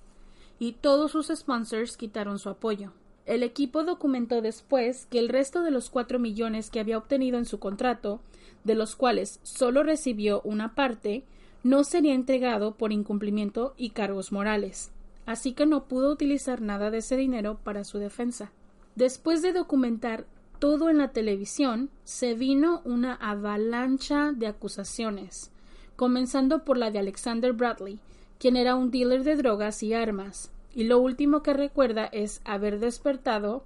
y 0.58 0.72
todos 0.72 1.10
sus 1.10 1.26
sponsors 1.26 1.98
quitaron 1.98 2.38
su 2.38 2.48
apoyo. 2.48 2.94
El 3.26 3.42
equipo 3.42 3.84
documentó 3.84 4.40
después 4.40 5.04
que 5.10 5.18
el 5.18 5.28
resto 5.28 5.62
de 5.62 5.70
los 5.70 5.90
cuatro 5.90 6.18
millones 6.18 6.70
que 6.70 6.80
había 6.80 6.96
obtenido 6.96 7.36
en 7.36 7.44
su 7.44 7.58
contrato, 7.58 8.22
de 8.64 8.76
los 8.76 8.96
cuales 8.96 9.40
solo 9.42 9.82
recibió 9.82 10.40
una 10.40 10.74
parte, 10.74 11.22
no 11.62 11.84
sería 11.84 12.14
entregado 12.14 12.76
por 12.78 12.92
incumplimiento 12.92 13.74
y 13.76 13.90
cargos 13.90 14.32
morales, 14.32 14.90
así 15.26 15.52
que 15.52 15.66
no 15.66 15.84
pudo 15.84 16.12
utilizar 16.12 16.60
nada 16.60 16.90
de 16.90 16.98
ese 16.98 17.16
dinero 17.16 17.58
para 17.62 17.84
su 17.84 17.98
defensa. 17.98 18.52
Después 18.94 19.42
de 19.42 19.52
documentar 19.52 20.26
todo 20.58 20.88
en 20.88 20.98
la 20.98 21.12
televisión, 21.12 21.90
se 22.04 22.34
vino 22.34 22.80
una 22.84 23.14
avalancha 23.14 24.32
de 24.32 24.46
acusaciones 24.46 25.50
comenzando 25.96 26.64
por 26.64 26.76
la 26.76 26.90
de 26.90 26.98
Alexander 26.98 27.52
Bradley, 27.52 27.98
quien 28.38 28.56
era 28.56 28.74
un 28.74 28.90
dealer 28.90 29.24
de 29.24 29.36
drogas 29.36 29.82
y 29.82 29.94
armas, 29.94 30.50
y 30.74 30.84
lo 30.84 30.98
último 30.98 31.42
que 31.42 31.54
recuerda 31.54 32.06
es 32.06 32.40
haber 32.44 32.80
despertado, 32.80 33.64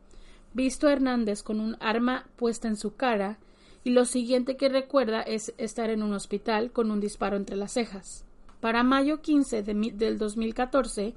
visto 0.52 0.86
a 0.86 0.92
Hernández 0.92 1.42
con 1.42 1.60
un 1.60 1.76
arma 1.80 2.26
puesta 2.36 2.68
en 2.68 2.76
su 2.76 2.94
cara, 2.94 3.38
y 3.84 3.90
lo 3.90 4.04
siguiente 4.04 4.56
que 4.56 4.68
recuerda 4.68 5.22
es 5.22 5.54
estar 5.56 5.88
en 5.90 6.02
un 6.02 6.12
hospital 6.12 6.70
con 6.72 6.90
un 6.90 7.00
disparo 7.00 7.36
entre 7.36 7.56
las 7.56 7.72
cejas. 7.72 8.24
Para 8.60 8.82
mayo 8.82 9.22
15 9.22 9.62
de, 9.62 9.92
del 9.94 10.18
2014, 10.18 11.14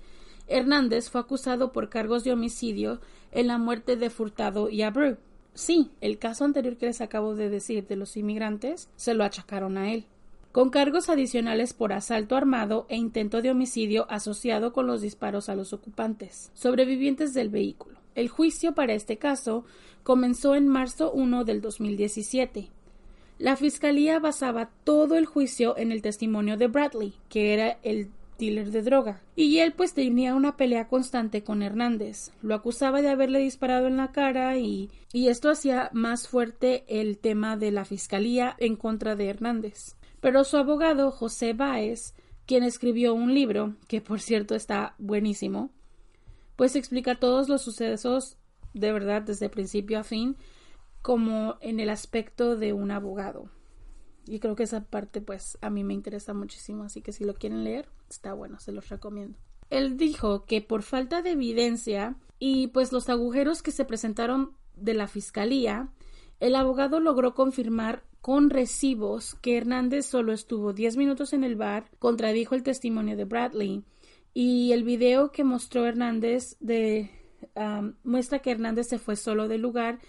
Hernández 0.51 1.09
fue 1.09 1.21
acusado 1.21 1.71
por 1.71 1.89
cargos 1.89 2.23
de 2.23 2.33
homicidio 2.33 2.99
en 3.31 3.47
la 3.47 3.57
muerte 3.57 3.95
de 3.95 4.09
Furtado 4.09 4.69
y 4.69 4.81
Abreu. 4.81 5.17
Sí, 5.53 5.91
el 6.01 6.17
caso 6.17 6.45
anterior 6.45 6.77
que 6.77 6.85
les 6.85 7.01
acabo 7.01 7.35
de 7.35 7.49
decir 7.49 7.87
de 7.87 7.95
los 7.95 8.15
inmigrantes 8.17 8.89
se 8.95 9.13
lo 9.13 9.23
achacaron 9.23 9.77
a 9.77 9.91
él 9.91 10.05
con 10.51 10.69
cargos 10.69 11.09
adicionales 11.09 11.73
por 11.73 11.93
asalto 11.93 12.35
armado 12.35 12.85
e 12.89 12.97
intento 12.97 13.41
de 13.41 13.51
homicidio 13.51 14.05
asociado 14.09 14.73
con 14.73 14.85
los 14.85 15.01
disparos 15.01 15.47
a 15.47 15.55
los 15.55 15.71
ocupantes, 15.71 16.51
sobrevivientes 16.53 17.33
del 17.33 17.49
vehículo. 17.49 17.99
El 18.15 18.27
juicio 18.27 18.73
para 18.73 18.93
este 18.93 19.17
caso 19.17 19.63
comenzó 20.03 20.55
en 20.55 20.67
marzo 20.67 21.11
1 21.13 21.45
del 21.45 21.61
2017. 21.61 22.69
La 23.39 23.55
fiscalía 23.55 24.19
basaba 24.19 24.69
todo 24.83 25.15
el 25.15 25.25
juicio 25.25 25.77
en 25.77 25.91
el 25.91 26.01
testimonio 26.01 26.57
de 26.57 26.67
Bradley, 26.67 27.13
que 27.29 27.53
era 27.53 27.79
el 27.81 28.09
de 28.49 28.81
droga, 28.81 29.21
y 29.35 29.59
él 29.59 29.73
pues 29.73 29.93
tenía 29.93 30.33
una 30.33 30.57
pelea 30.57 30.87
constante 30.87 31.43
con 31.43 31.61
Hernández. 31.61 32.31
Lo 32.41 32.55
acusaba 32.55 33.01
de 33.03 33.09
haberle 33.09 33.37
disparado 33.37 33.85
en 33.85 33.97
la 33.97 34.11
cara 34.11 34.57
y, 34.57 34.89
y 35.13 35.27
esto 35.27 35.51
hacía 35.51 35.91
más 35.93 36.27
fuerte 36.27 36.83
el 36.87 37.19
tema 37.19 37.55
de 37.55 37.71
la 37.71 37.85
fiscalía 37.85 38.55
en 38.57 38.75
contra 38.75 39.15
de 39.15 39.29
Hernández. 39.29 39.95
Pero 40.21 40.43
su 40.43 40.57
abogado, 40.57 41.11
José 41.11 41.53
Báez, 41.53 42.15
quien 42.47 42.63
escribió 42.63 43.13
un 43.13 43.35
libro, 43.35 43.75
que 43.87 44.01
por 44.01 44.19
cierto 44.19 44.55
está 44.55 44.95
buenísimo, 44.97 45.69
pues 46.55 46.75
explica 46.75 47.19
todos 47.19 47.47
los 47.47 47.61
sucesos 47.61 48.37
de 48.73 48.91
verdad 48.91 49.21
desde 49.21 49.49
principio 49.49 49.99
a 49.99 50.03
fin, 50.03 50.35
como 51.03 51.57
en 51.61 51.79
el 51.79 51.91
aspecto 51.91 52.55
de 52.55 52.73
un 52.73 52.89
abogado. 52.89 53.51
Y 54.25 54.39
creo 54.39 54.55
que 54.55 54.63
esa 54.63 54.83
parte 54.83 55.21
pues 55.21 55.59
a 55.61 55.69
mí 55.69 55.83
me 55.83 55.93
interesa 55.93 56.33
muchísimo, 56.33 56.83
así 56.83 57.03
que 57.03 57.11
si 57.11 57.23
lo 57.23 57.35
quieren 57.35 57.63
leer, 57.63 57.87
está 58.11 58.33
bueno, 58.33 58.59
se 58.59 58.71
los 58.71 58.89
recomiendo. 58.89 59.37
Él 59.69 59.97
dijo 59.97 60.45
que 60.45 60.61
por 60.61 60.83
falta 60.83 61.21
de 61.21 61.31
evidencia 61.31 62.15
y 62.39 62.67
pues 62.67 62.91
los 62.91 63.09
agujeros 63.09 63.63
que 63.63 63.71
se 63.71 63.85
presentaron 63.85 64.55
de 64.75 64.93
la 64.93 65.07
fiscalía, 65.07 65.89
el 66.39 66.55
abogado 66.55 66.99
logró 66.99 67.33
confirmar 67.33 68.03
con 68.19 68.49
recibos 68.49 69.35
que 69.35 69.57
Hernández 69.57 70.05
solo 70.05 70.33
estuvo 70.33 70.73
10 70.73 70.97
minutos 70.97 71.33
en 71.33 71.43
el 71.43 71.55
bar, 71.55 71.89
contradijo 71.99 72.53
el 72.55 72.63
testimonio 72.63 73.15
de 73.15 73.25
Bradley 73.25 73.83
y 74.33 74.71
el 74.73 74.83
video 74.83 75.31
que 75.31 75.43
mostró 75.43 75.85
Hernández 75.85 76.57
de 76.59 77.09
muestra 78.03 78.39
que 78.39 78.51
Hernández 78.51 78.87
se 78.87 78.99
fue 78.99 79.15
solo 79.15 79.47
del 79.47 79.61
lugar 79.61 79.99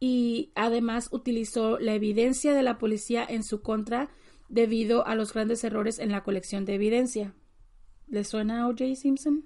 y 0.00 0.52
además 0.54 1.08
utilizó 1.10 1.78
la 1.78 1.94
evidencia 1.94 2.54
de 2.54 2.62
la 2.62 2.78
policía 2.78 3.26
en 3.28 3.42
su 3.42 3.62
contra 3.62 4.08
debido 4.48 5.06
a 5.06 5.14
los 5.14 5.32
grandes 5.32 5.62
errores 5.64 5.98
en 5.98 6.10
la 6.10 6.22
colección 6.22 6.64
de 6.64 6.74
evidencia. 6.74 7.34
¿Le 8.08 8.24
suena 8.24 8.62
a 8.62 8.68
O.J. 8.68 8.96
Simpson? 8.96 9.44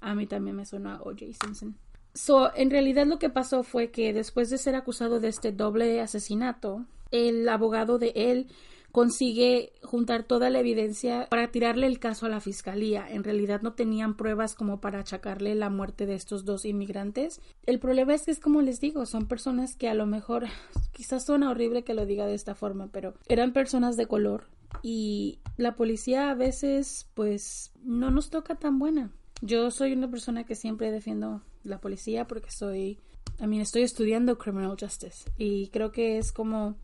A 0.00 0.14
mí 0.14 0.26
también 0.26 0.56
me 0.56 0.66
suena 0.66 0.96
a 0.96 1.02
O.J. 1.02 1.26
Simpson. 1.42 1.76
So, 2.14 2.54
en 2.54 2.70
realidad 2.70 3.06
lo 3.06 3.18
que 3.18 3.30
pasó 3.30 3.62
fue 3.62 3.90
que 3.90 4.12
después 4.12 4.50
de 4.50 4.58
ser 4.58 4.74
acusado 4.74 5.18
de 5.18 5.28
este 5.28 5.50
doble 5.52 6.00
asesinato, 6.00 6.84
el 7.10 7.48
abogado 7.48 7.98
de 7.98 8.12
él 8.14 8.48
consigue 8.92 9.72
juntar 9.82 10.22
toda 10.22 10.50
la 10.50 10.60
evidencia 10.60 11.26
para 11.30 11.50
tirarle 11.50 11.86
el 11.86 11.98
caso 11.98 12.26
a 12.26 12.28
la 12.28 12.40
fiscalía. 12.40 13.06
En 13.08 13.24
realidad 13.24 13.62
no 13.62 13.72
tenían 13.72 14.16
pruebas 14.16 14.54
como 14.54 14.80
para 14.80 15.00
achacarle 15.00 15.54
la 15.54 15.70
muerte 15.70 16.06
de 16.06 16.14
estos 16.14 16.44
dos 16.44 16.66
inmigrantes. 16.66 17.40
El 17.64 17.78
problema 17.78 18.14
es 18.14 18.26
que 18.26 18.30
es 18.30 18.38
como 18.38 18.60
les 18.60 18.80
digo, 18.80 19.06
son 19.06 19.26
personas 19.26 19.74
que 19.76 19.88
a 19.88 19.94
lo 19.94 20.06
mejor 20.06 20.44
quizás 20.92 21.24
suena 21.24 21.50
horrible 21.50 21.84
que 21.84 21.94
lo 21.94 22.06
diga 22.06 22.26
de 22.26 22.34
esta 22.34 22.54
forma, 22.54 22.88
pero 22.92 23.14
eran 23.28 23.54
personas 23.54 23.96
de 23.96 24.06
color 24.06 24.44
y 24.82 25.38
la 25.56 25.74
policía 25.74 26.30
a 26.30 26.34
veces 26.34 27.08
pues 27.14 27.72
no 27.82 28.10
nos 28.10 28.30
toca 28.30 28.56
tan 28.56 28.78
buena. 28.78 29.10
Yo 29.40 29.70
soy 29.70 29.92
una 29.92 30.10
persona 30.10 30.44
que 30.44 30.54
siempre 30.54 30.92
defiendo 30.92 31.42
la 31.64 31.80
policía 31.80 32.26
porque 32.26 32.50
soy, 32.50 32.98
a 33.40 33.46
mí 33.46 33.60
estoy 33.60 33.82
estudiando 33.82 34.38
criminal 34.38 34.76
justice 34.78 35.30
y 35.38 35.68
creo 35.68 35.92
que 35.92 36.18
es 36.18 36.30
como 36.30 36.76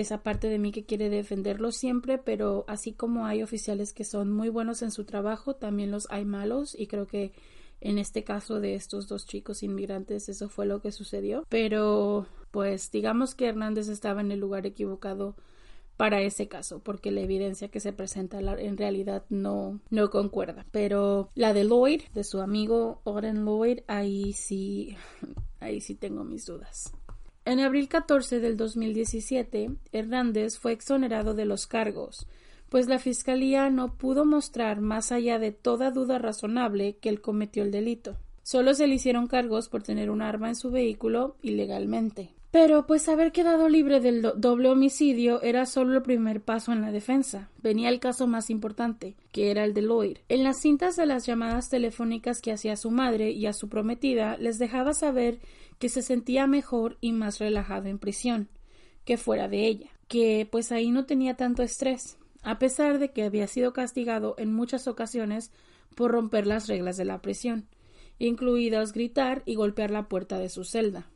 esa 0.00 0.22
parte 0.22 0.48
de 0.48 0.58
mí 0.58 0.70
que 0.70 0.84
quiere 0.84 1.10
defenderlo 1.10 1.72
siempre, 1.72 2.18
pero 2.18 2.64
así 2.68 2.92
como 2.92 3.26
hay 3.26 3.42
oficiales 3.42 3.92
que 3.92 4.04
son 4.04 4.32
muy 4.32 4.48
buenos 4.48 4.82
en 4.82 4.92
su 4.92 5.04
trabajo, 5.04 5.56
también 5.56 5.90
los 5.90 6.06
hay 6.10 6.24
malos 6.24 6.76
y 6.78 6.86
creo 6.86 7.06
que 7.06 7.32
en 7.80 7.98
este 7.98 8.22
caso 8.22 8.60
de 8.60 8.74
estos 8.74 9.08
dos 9.08 9.26
chicos 9.26 9.62
inmigrantes 9.62 10.28
eso 10.28 10.48
fue 10.48 10.66
lo 10.66 10.80
que 10.80 10.92
sucedió. 10.92 11.44
Pero 11.48 12.26
pues 12.52 12.90
digamos 12.92 13.34
que 13.34 13.46
Hernández 13.46 13.88
estaba 13.88 14.20
en 14.20 14.30
el 14.30 14.38
lugar 14.38 14.66
equivocado 14.66 15.34
para 15.96 16.20
ese 16.20 16.46
caso, 16.46 16.78
porque 16.78 17.10
la 17.10 17.22
evidencia 17.22 17.68
que 17.68 17.80
se 17.80 17.92
presenta 17.92 18.38
en 18.38 18.76
realidad 18.76 19.24
no, 19.30 19.80
no 19.90 20.10
concuerda. 20.10 20.64
Pero 20.70 21.30
la 21.34 21.52
de 21.52 21.64
Lloyd, 21.64 22.02
de 22.14 22.22
su 22.22 22.40
amigo 22.40 23.00
Oren 23.02 23.44
Lloyd, 23.44 23.80
ahí 23.88 24.32
sí, 24.32 24.96
ahí 25.58 25.80
sí 25.80 25.96
tengo 25.96 26.22
mis 26.22 26.46
dudas. 26.46 26.92
En 27.48 27.60
abril 27.60 27.88
14 27.88 28.40
del 28.40 28.58
2017, 28.58 29.70
Hernández 29.92 30.58
fue 30.58 30.72
exonerado 30.72 31.32
de 31.32 31.46
los 31.46 31.66
cargos, 31.66 32.26
pues 32.68 32.88
la 32.88 32.98
Fiscalía 32.98 33.70
no 33.70 33.94
pudo 33.94 34.26
mostrar 34.26 34.82
más 34.82 35.12
allá 35.12 35.38
de 35.38 35.50
toda 35.50 35.90
duda 35.90 36.18
razonable 36.18 36.98
que 37.00 37.08
él 37.08 37.22
cometió 37.22 37.62
el 37.62 37.70
delito. 37.70 38.18
Solo 38.42 38.74
se 38.74 38.86
le 38.86 38.96
hicieron 38.96 39.28
cargos 39.28 39.70
por 39.70 39.82
tener 39.82 40.10
un 40.10 40.20
arma 40.20 40.50
en 40.50 40.56
su 40.56 40.70
vehículo 40.70 41.36
ilegalmente. 41.40 42.34
Pero 42.50 42.86
pues 42.86 43.08
haber 43.08 43.32
quedado 43.32 43.68
libre 43.68 44.00
del 44.00 44.22
doble 44.36 44.68
homicidio 44.70 45.40
era 45.42 45.64
solo 45.64 45.96
el 45.96 46.02
primer 46.02 46.42
paso 46.42 46.72
en 46.72 46.80
la 46.80 46.92
defensa. 46.92 47.50
Venía 47.62 47.90
el 47.90 48.00
caso 48.00 48.26
más 48.26 48.48
importante, 48.48 49.16
que 49.32 49.50
era 49.50 49.64
el 49.64 49.74
de 49.74 49.82
Lloyd. 49.82 50.18
En 50.30 50.44
las 50.44 50.60
cintas 50.60 50.96
de 50.96 51.04
las 51.04 51.26
llamadas 51.26 51.68
telefónicas 51.68 52.40
que 52.40 52.52
hacía 52.52 52.72
a 52.74 52.76
su 52.76 52.90
madre 52.90 53.30
y 53.30 53.46
a 53.46 53.52
su 53.52 53.68
prometida 53.68 54.38
les 54.38 54.58
dejaba 54.58 54.94
saber 54.94 55.40
que 55.78 55.88
se 55.88 56.02
sentía 56.02 56.46
mejor 56.46 56.98
y 57.00 57.12
más 57.12 57.38
relajado 57.38 57.88
en 57.88 57.98
prisión 57.98 58.48
que 59.04 59.16
fuera 59.16 59.48
de 59.48 59.66
ella, 59.66 59.90
que 60.06 60.46
pues 60.50 60.70
ahí 60.70 60.90
no 60.90 61.06
tenía 61.06 61.34
tanto 61.34 61.62
estrés, 61.62 62.18
a 62.42 62.58
pesar 62.58 62.98
de 62.98 63.10
que 63.10 63.22
había 63.22 63.46
sido 63.46 63.72
castigado 63.72 64.34
en 64.38 64.52
muchas 64.52 64.86
ocasiones 64.86 65.50
por 65.94 66.10
romper 66.10 66.46
las 66.46 66.68
reglas 66.68 66.96
de 66.96 67.04
la 67.04 67.22
prisión, 67.22 67.68
incluidas 68.18 68.92
gritar 68.92 69.42
y 69.46 69.54
golpear 69.54 69.90
la 69.90 70.08
puerta 70.08 70.38
de 70.38 70.48
su 70.48 70.64
celda. 70.64 71.10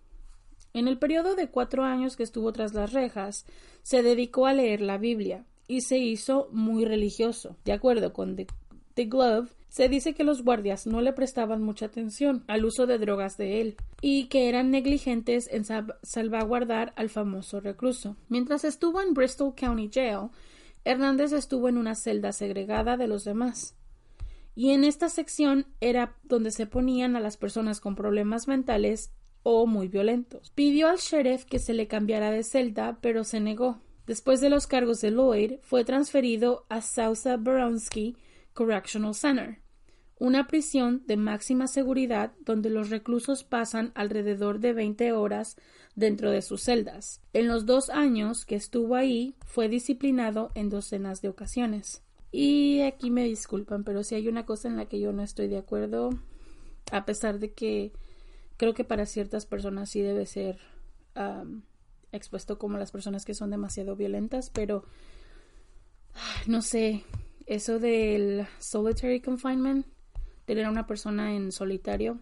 En 0.73 0.89
el 0.89 0.99
periodo 0.99 1.35
de 1.35 1.51
cuatro 1.51 1.85
años 1.85 2.17
que 2.17 2.23
estuvo 2.23 2.51
tras 2.53 2.73
las 2.73 2.93
rejas, 2.93 3.45
se 3.83 4.03
dedicó 4.03 4.47
a 4.47 4.55
leer 4.55 4.81
la 4.81 4.97
Biblia 4.97 5.45
y 5.69 5.83
se 5.83 5.99
hizo 5.99 6.49
muy 6.51 6.87
religioso. 6.87 7.57
De 7.65 7.73
acuerdo 7.73 8.13
con 8.13 8.37
The 8.37 9.05
Glove, 9.05 9.51
se 9.73 9.89
dice 9.89 10.13
que 10.13 10.23
los 10.23 10.45
guardias 10.45 10.87
no 10.87 11.01
le 11.01 11.15
prestaban 11.15 11.63
mucha 11.63 11.87
atención 11.87 12.45
al 12.47 12.67
uso 12.67 12.87
de 12.87 12.99
drogas 12.99 13.39
de 13.39 13.63
él 13.63 13.77
y 14.03 14.27
que 14.27 14.51
eran 14.51 14.71
negligentes 14.71 15.49
en 15.51 15.65
salvaguardar 16.03 16.93
al 16.95 17.09
famoso 17.09 17.59
recluso. 17.59 18.15
Mientras 18.29 18.65
estuvo 18.65 19.01
en 19.01 19.15
Bristol 19.15 19.55
County 19.55 19.89
Jail, 19.91 20.29
Hernández 20.85 21.33
estuvo 21.33 21.71
en 21.71 21.79
una 21.79 21.95
celda 21.95 22.33
segregada 22.33 22.99
de 22.99 23.07
los 23.07 23.25
demás. 23.25 23.75
Y 24.55 24.73
en 24.73 24.85
esta 24.85 25.09
sección 25.09 25.65
era 25.81 26.19
donde 26.23 26.51
se 26.51 26.67
ponían 26.67 27.17
a 27.17 27.21
las 27.21 27.39
personas 27.39 27.81
con 27.81 27.95
problemas 27.95 28.49
mentales 28.49 29.11
o 29.43 29.67
muy 29.67 29.89
violentos. 29.89 30.51
Pidió 30.55 30.89
al 30.89 30.99
sheriff 30.99 31.47
que 31.47 31.59
se 31.59 31.73
le 31.73 31.87
cambiara 31.87 32.31
de 32.31 32.43
celda, 32.43 32.99
pero 33.01 33.25
se 33.25 33.41
negó. 33.41 33.81
Después 34.07 34.43
de 34.43 34.51
los 34.51 34.67
cargos 34.67 35.01
de 35.01 35.13
Lloyd, 35.13 35.55
fue 35.63 35.87
transferido 35.87 36.67
a 36.69 36.83
Sousa 36.83 37.39
Boronsky 37.39 38.17
Correctional 38.55 39.15
Center, 39.15 39.59
una 40.19 40.47
prisión 40.47 41.03
de 41.07 41.17
máxima 41.17 41.67
seguridad 41.67 42.33
donde 42.45 42.71
los 42.71 42.91
reclusos 42.91 43.43
pasan 43.43 43.91
alrededor 43.95 44.61
de 44.61 44.73
20 44.73 45.13
horas 45.13 45.57
dentro 45.97 46.31
de 46.31 46.43
sus 46.43 46.63
celdas. 46.63 47.21
En 47.33 47.49
los 47.49 47.67
dos 47.67 47.91
años 47.91 48.45
que 48.45 48.55
estuvo 48.55 48.95
ahí 48.95 49.35
fue 49.45 49.69
disciplinado 49.69 50.51
en 50.55 50.71
docenas 50.71 51.23
de 51.23 51.29
ocasiones. 51.29 52.03
Y 52.31 52.81
aquí 52.83 53.11
me 53.11 53.25
disculpan, 53.25 53.85
pero 53.85 54.05
si 54.05 54.15
hay 54.15 54.29
una 54.29 54.47
cosa 54.47 54.69
en 54.69 54.77
la 54.77 54.87
que 54.87 55.01
yo 55.01 55.13
no 55.13 55.23
estoy 55.23 55.49
de 55.49 55.59
acuerdo, 55.59 56.11
a 56.91 57.05
pesar 57.05 57.39
de 57.39 57.53
que 57.53 57.93
creo 58.57 58.75
que 58.75 58.85
para 58.85 59.07
ciertas 59.07 59.45
personas 59.45 59.91
sí 59.91 60.03
debe 60.03 60.27
ser 60.27 60.59
expuesto 62.13 62.59
como 62.59 62.79
las 62.79 62.93
personas 62.93 63.25
que 63.25 63.35
son 63.35 63.51
demasiado 63.51 63.97
violentas, 63.97 64.51
pero 64.51 64.85
no 66.47 66.63
sé, 66.63 67.03
eso 67.47 67.79
del 67.79 68.47
solitary 68.59 69.21
confinement, 69.21 69.87
tener 70.45 70.67
a 70.67 70.71
una 70.71 70.87
persona 70.87 71.35
en 71.35 71.53
solitario 71.53 72.19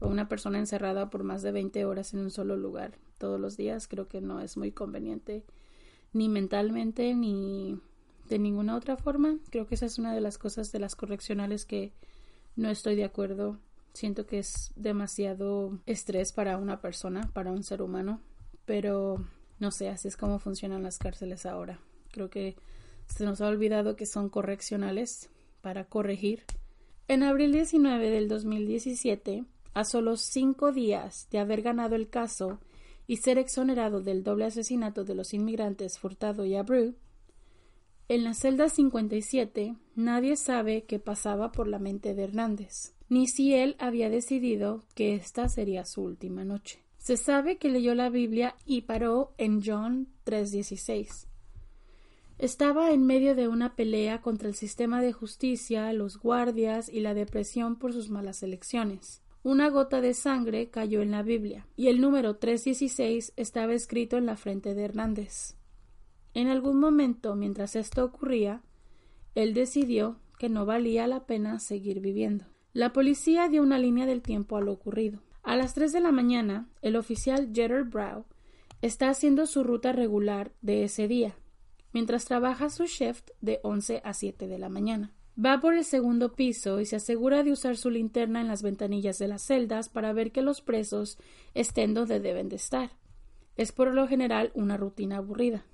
o 0.00 0.08
una 0.08 0.28
persona 0.28 0.58
encerrada 0.58 1.10
por 1.10 1.24
más 1.24 1.42
de 1.42 1.52
20 1.52 1.84
horas 1.84 2.14
en 2.14 2.20
un 2.20 2.30
solo 2.30 2.56
lugar 2.56 2.98
todos 3.18 3.40
los 3.40 3.56
días, 3.56 3.88
creo 3.88 4.08
que 4.08 4.20
no 4.20 4.40
es 4.40 4.56
muy 4.56 4.72
conveniente 4.72 5.44
ni 6.12 6.28
mentalmente 6.28 7.14
ni 7.14 7.78
de 8.28 8.38
ninguna 8.38 8.76
otra 8.76 8.96
forma. 8.96 9.38
Creo 9.50 9.66
que 9.66 9.74
esa 9.74 9.86
es 9.86 9.98
una 9.98 10.14
de 10.14 10.20
las 10.20 10.38
cosas 10.38 10.72
de 10.72 10.78
las 10.78 10.96
correccionales 10.96 11.64
que 11.64 11.92
no 12.56 12.70
estoy 12.70 12.96
de 12.96 13.04
acuerdo. 13.04 13.58
Siento 13.92 14.26
que 14.26 14.38
es 14.38 14.72
demasiado 14.76 15.78
estrés 15.86 16.32
para 16.32 16.58
una 16.58 16.80
persona, 16.80 17.30
para 17.32 17.52
un 17.52 17.62
ser 17.62 17.82
humano, 17.82 18.20
pero 18.64 19.24
no 19.58 19.70
sé, 19.70 19.88
así 19.88 20.08
es 20.08 20.16
como 20.16 20.38
funcionan 20.38 20.82
las 20.82 20.98
cárceles 20.98 21.46
ahora. 21.46 21.80
Creo 22.12 22.28
que 22.28 22.56
se 23.06 23.24
nos 23.24 23.40
ha 23.40 23.48
olvidado 23.48 23.96
que 23.96 24.06
son 24.06 24.28
correccionales 24.28 25.30
para 25.60 25.84
corregir. 25.84 26.44
En 27.08 27.22
abril 27.22 27.52
19 27.52 28.10
del 28.10 28.28
2017, 28.28 29.44
a 29.74 29.84
solo 29.84 30.16
cinco 30.16 30.72
días 30.72 31.28
de 31.30 31.38
haber 31.38 31.62
ganado 31.62 31.94
el 31.96 32.08
caso 32.08 32.60
y 33.06 33.18
ser 33.18 33.38
exonerado 33.38 34.00
del 34.00 34.24
doble 34.24 34.46
asesinato 34.46 35.04
de 35.04 35.14
los 35.14 35.34
inmigrantes 35.34 35.98
Furtado 35.98 36.44
y 36.44 36.56
Abreu, 36.56 36.94
en 38.08 38.22
la 38.22 38.34
celda 38.34 38.68
57 38.68 39.74
nadie 39.96 40.36
sabe 40.36 40.84
qué 40.84 41.00
pasaba 41.00 41.50
por 41.50 41.66
la 41.66 41.80
mente 41.80 42.14
de 42.14 42.22
Hernández, 42.22 42.94
ni 43.08 43.26
si 43.26 43.54
él 43.54 43.74
había 43.80 44.08
decidido 44.08 44.84
que 44.94 45.14
esta 45.14 45.48
sería 45.48 45.84
su 45.84 46.02
última 46.02 46.44
noche. 46.44 46.84
Se 46.98 47.16
sabe 47.16 47.58
que 47.58 47.68
leyó 47.68 47.94
la 47.94 48.08
Biblia 48.08 48.54
y 48.64 48.82
paró 48.82 49.34
en 49.38 49.60
John 49.64 50.08
3:16 50.24 51.26
estaba 52.38 52.90
en 52.90 53.06
medio 53.06 53.34
de 53.34 53.48
una 53.48 53.74
pelea 53.76 54.20
contra 54.20 54.48
el 54.48 54.54
sistema 54.54 55.00
de 55.00 55.12
justicia, 55.12 55.92
los 55.92 56.18
guardias 56.18 56.88
y 56.88 57.00
la 57.00 57.14
depresión 57.14 57.76
por 57.76 57.92
sus 57.92 58.10
malas 58.10 58.42
elecciones. 58.42 59.22
Una 59.42 59.68
gota 59.70 60.00
de 60.00 60.12
sangre 60.12 60.70
cayó 60.70 61.02
en 61.02 61.12
la 61.12 61.22
Biblia, 61.22 61.66
y 61.76 61.86
el 61.86 62.00
número 62.00 62.36
316 62.36 63.32
estaba 63.36 63.74
escrito 63.74 64.16
en 64.16 64.26
la 64.26 64.36
frente 64.36 64.74
de 64.74 64.84
Hernández. 64.84 65.56
En 66.34 66.48
algún 66.48 66.78
momento, 66.78 67.36
mientras 67.36 67.76
esto 67.76 68.04
ocurría, 68.04 68.62
él 69.34 69.54
decidió 69.54 70.18
que 70.38 70.48
no 70.48 70.66
valía 70.66 71.06
la 71.06 71.26
pena 71.26 71.58
seguir 71.60 72.00
viviendo. 72.00 72.44
La 72.72 72.92
policía 72.92 73.48
dio 73.48 73.62
una 73.62 73.78
línea 73.78 74.04
del 74.04 74.20
tiempo 74.20 74.56
a 74.56 74.60
lo 74.60 74.72
ocurrido. 74.72 75.22
A 75.42 75.56
las 75.56 75.72
tres 75.72 75.92
de 75.92 76.00
la 76.00 76.12
mañana, 76.12 76.68
el 76.82 76.96
oficial 76.96 77.50
Gerard 77.54 77.88
Brow 77.88 78.26
está 78.82 79.08
haciendo 79.08 79.46
su 79.46 79.64
ruta 79.64 79.92
regular 79.92 80.52
de 80.60 80.84
ese 80.84 81.08
día, 81.08 81.36
mientras 81.96 82.26
trabaja 82.26 82.68
su 82.68 82.84
shift 82.84 83.30
de 83.40 83.58
11 83.62 84.02
a 84.04 84.12
7 84.12 84.48
de 84.48 84.58
la 84.58 84.68
mañana. 84.68 85.14
Va 85.42 85.62
por 85.62 85.72
el 85.72 85.82
segundo 85.82 86.34
piso 86.34 86.78
y 86.78 86.84
se 86.84 86.96
asegura 86.96 87.42
de 87.42 87.52
usar 87.52 87.78
su 87.78 87.88
linterna 87.88 88.42
en 88.42 88.48
las 88.48 88.62
ventanillas 88.62 89.18
de 89.18 89.28
las 89.28 89.40
celdas 89.40 89.88
para 89.88 90.12
ver 90.12 90.30
que 90.30 90.42
los 90.42 90.60
presos 90.60 91.16
estén 91.54 91.94
donde 91.94 92.20
deben 92.20 92.50
de 92.50 92.56
estar. 92.56 92.90
Es 93.56 93.72
por 93.72 93.94
lo 93.94 94.06
general 94.06 94.52
una 94.52 94.76
rutina 94.76 95.16
aburrida. 95.16 95.64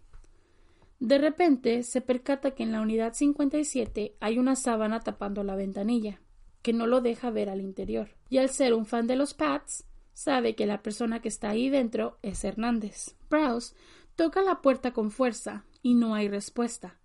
De 1.01 1.19
repente 1.19 1.83
se 1.83 2.01
percata 2.01 2.53
que 2.53 2.63
en 2.63 2.71
la 2.71 2.83
unidad 2.83 3.15
57 3.15 4.15
hay 4.21 4.39
una 4.39 4.55
sábana 4.55 5.01
tapando 5.01 5.43
la 5.43 5.57
ventanilla, 5.57 6.21
que 6.63 6.73
no 6.73 6.87
lo 6.87 7.01
deja 7.01 7.31
ver 7.31 7.49
al 7.49 7.61
interior. 7.61 8.11
Y 8.29 8.39
al 8.39 8.49
ser 8.49 8.75
un 8.75 8.87
fan 8.87 9.09
de 9.09 9.17
los 9.17 9.35
Pats, 9.35 9.89
sabe 10.13 10.55
que 10.55 10.67
la 10.67 10.83
persona 10.83 11.21
que 11.21 11.27
está 11.27 11.51
ahí 11.51 11.69
dentro 11.69 12.21
es 12.23 12.45
Hernández. 12.45 13.17
Browse 13.29 13.75
toca 14.15 14.41
la 14.43 14.63
puerta 14.63 14.93
con 14.93 15.11
fuerza, 15.11 15.65
y 15.83 15.95
no 15.95 16.15
hay 16.15 16.29
respuesta. 16.29 16.99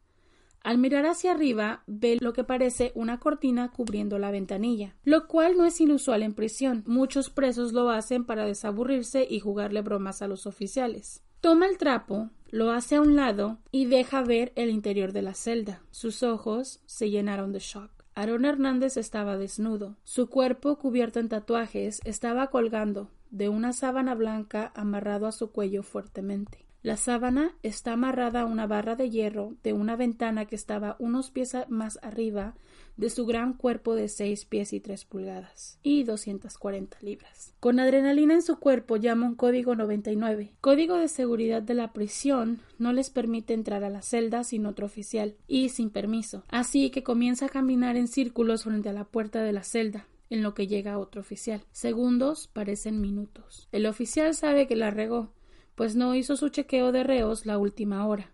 Al 0.63 0.77
mirar 0.77 1.05
hacia 1.05 1.31
arriba, 1.31 1.83
ve 1.87 2.17
lo 2.19 2.33
que 2.33 2.43
parece 2.43 2.91
una 2.93 3.19
cortina 3.19 3.71
cubriendo 3.71 4.19
la 4.19 4.31
ventanilla, 4.31 4.95
lo 5.03 5.27
cual 5.27 5.55
no 5.57 5.65
es 5.65 5.79
inusual 5.79 6.23
en 6.23 6.33
prisión. 6.33 6.83
Muchos 6.85 7.29
presos 7.29 7.71
lo 7.71 7.89
hacen 7.89 8.25
para 8.25 8.45
desaburrirse 8.45 9.25
y 9.29 9.39
jugarle 9.39 9.81
bromas 9.81 10.21
a 10.21 10.27
los 10.27 10.45
oficiales. 10.45 11.23
Toma 11.39 11.67
el 11.67 11.77
trapo, 11.77 12.31
lo 12.49 12.71
hace 12.71 12.95
a 12.95 13.01
un 13.01 13.15
lado 13.15 13.59
y 13.71 13.85
deja 13.85 14.21
ver 14.23 14.51
el 14.55 14.69
interior 14.69 15.13
de 15.13 15.21
la 15.21 15.35
celda. 15.35 15.83
Sus 15.91 16.21
ojos 16.23 16.81
se 16.85 17.09
llenaron 17.09 17.53
de 17.53 17.59
shock. 17.59 17.91
Aaron 18.13 18.43
Hernández 18.45 18.97
estaba 18.97 19.37
desnudo. 19.37 19.95
Su 20.03 20.27
cuerpo, 20.27 20.77
cubierto 20.77 21.19
en 21.19 21.29
tatuajes, 21.29 22.01
estaba 22.03 22.47
colgando 22.47 23.09
de 23.29 23.47
una 23.47 23.71
sábana 23.71 24.15
blanca 24.15 24.71
amarrado 24.75 25.27
a 25.27 25.31
su 25.31 25.51
cuello 25.51 25.83
fuertemente. 25.83 26.66
La 26.88 26.95
sábana 26.95 27.54
está 27.63 27.91
amarrada 27.91 28.39
a 28.39 28.45
una 28.45 28.65
barra 28.65 28.95
de 28.95 29.10
hierro 29.10 29.58
de 29.62 29.73
una 29.73 29.97
ventana 29.97 30.45
que 30.45 30.56
estaba 30.56 30.95
unos 31.00 31.32
pies 31.32 31.54
más 31.67 32.00
arriba 32.02 32.56
de 32.95 33.10
su 33.10 33.26
gran 33.26 33.56
cuerpo 33.56 33.93
de 33.93 34.08
seis 34.08 34.45
pies 34.45 34.71
y 34.71 34.80
tres 34.80 35.04
pulgadas 35.04 35.80
y 35.84 36.06
240 36.06 36.97
libras. 37.02 37.54
Con 37.60 37.82
adrenalina 37.82 38.36
en 38.36 38.41
su 38.41 38.58
cuerpo 38.58 38.95
llama 38.95 39.26
un 39.26 39.36
código 39.36 39.76
99. 39.76 40.54
Código 40.62 40.95
de 40.95 41.10
seguridad 41.10 41.62
de 41.62 41.73
la 41.73 41.91
prisión 41.91 42.62
no 42.80 42.93
les 42.93 43.10
permite 43.10 43.54
entrar 43.54 43.84
a 43.84 43.89
la 43.89 44.02
celda 44.02 44.45
sin 44.45 44.65
otro 44.65 44.86
oficial 44.86 45.36
y 45.45 45.67
sin 45.67 45.89
permiso. 45.89 46.45
Así 46.47 46.89
que 46.89 47.04
comienza 47.04 47.47
a 47.47 47.50
caminar 47.50 47.97
en 47.97 48.08
círculos 48.08 48.63
frente 48.63 48.88
a 48.88 48.93
la 48.93 49.04
puerta 49.04 49.43
de 49.43 49.52
la 49.52 49.63
celda 49.63 50.08
en 50.30 50.41
lo 50.41 50.54
que 50.54 50.67
llega 50.67 51.00
otro 51.00 51.19
oficial. 51.19 51.65
Segundos 51.71 52.47
parecen 52.47 53.02
minutos. 53.02 53.67
El 53.73 53.86
oficial 53.88 54.34
sabe 54.36 54.67
que 54.67 54.78
la 54.78 54.91
regó 54.91 55.34
pues 55.77 55.95
no 55.95 56.15
hizo 56.15 56.35
su 56.35 56.49
chequeo 56.49 56.91
de 56.91 57.03
reos 57.03 57.45
la 57.45 57.59
última 57.59 58.07
hora, 58.07 58.31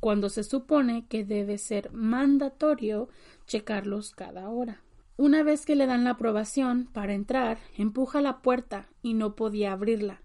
cuando 0.00 0.28
se 0.28 0.42
supone 0.42 1.06
que 1.06 1.24
debe 1.24 1.56
ser 1.56 1.92
mandatorio 1.92 3.08
checarlos 3.46 4.10
cada 4.10 4.48
hora. 4.48 4.82
Una 5.16 5.44
vez 5.44 5.64
que 5.64 5.76
le 5.76 5.86
dan 5.86 6.02
la 6.02 6.10
aprobación 6.10 6.88
para 6.92 7.14
entrar, 7.14 7.58
empuja 7.76 8.20
la 8.20 8.42
puerta 8.42 8.88
y 9.00 9.14
no 9.14 9.36
podía 9.36 9.72
abrirla. 9.72 10.22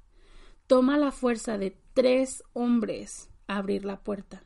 Toma 0.66 0.98
la 0.98 1.12
fuerza 1.12 1.60
de 1.60 1.78
tres 1.94 2.44
hombres 2.54 3.30
a 3.46 3.58
abrir 3.58 3.86
la 3.86 4.00
puerta. 4.00 4.44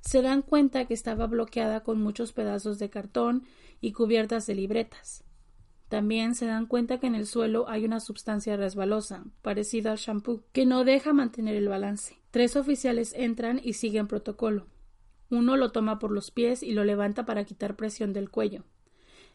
Se 0.00 0.22
dan 0.22 0.40
cuenta 0.40 0.86
que 0.86 0.94
estaba 0.94 1.26
bloqueada 1.26 1.82
con 1.82 2.00
muchos 2.00 2.32
pedazos 2.32 2.78
de 2.78 2.88
cartón 2.88 3.44
y 3.82 3.92
cubiertas 3.92 4.46
de 4.46 4.54
libretas. 4.54 5.22
También 5.92 6.34
se 6.34 6.46
dan 6.46 6.64
cuenta 6.64 6.98
que 6.98 7.06
en 7.06 7.14
el 7.14 7.26
suelo 7.26 7.68
hay 7.68 7.84
una 7.84 8.00
sustancia 8.00 8.56
resbalosa, 8.56 9.24
parecida 9.42 9.92
al 9.92 9.98
shampoo, 9.98 10.42
que 10.52 10.64
no 10.64 10.84
deja 10.84 11.12
mantener 11.12 11.54
el 11.54 11.68
balance. 11.68 12.18
Tres 12.30 12.56
oficiales 12.56 13.12
entran 13.14 13.60
y 13.62 13.74
siguen 13.74 14.06
protocolo. 14.06 14.68
Uno 15.28 15.58
lo 15.58 15.70
toma 15.70 15.98
por 15.98 16.10
los 16.10 16.30
pies 16.30 16.62
y 16.62 16.72
lo 16.72 16.84
levanta 16.84 17.26
para 17.26 17.44
quitar 17.44 17.76
presión 17.76 18.14
del 18.14 18.30
cuello. 18.30 18.64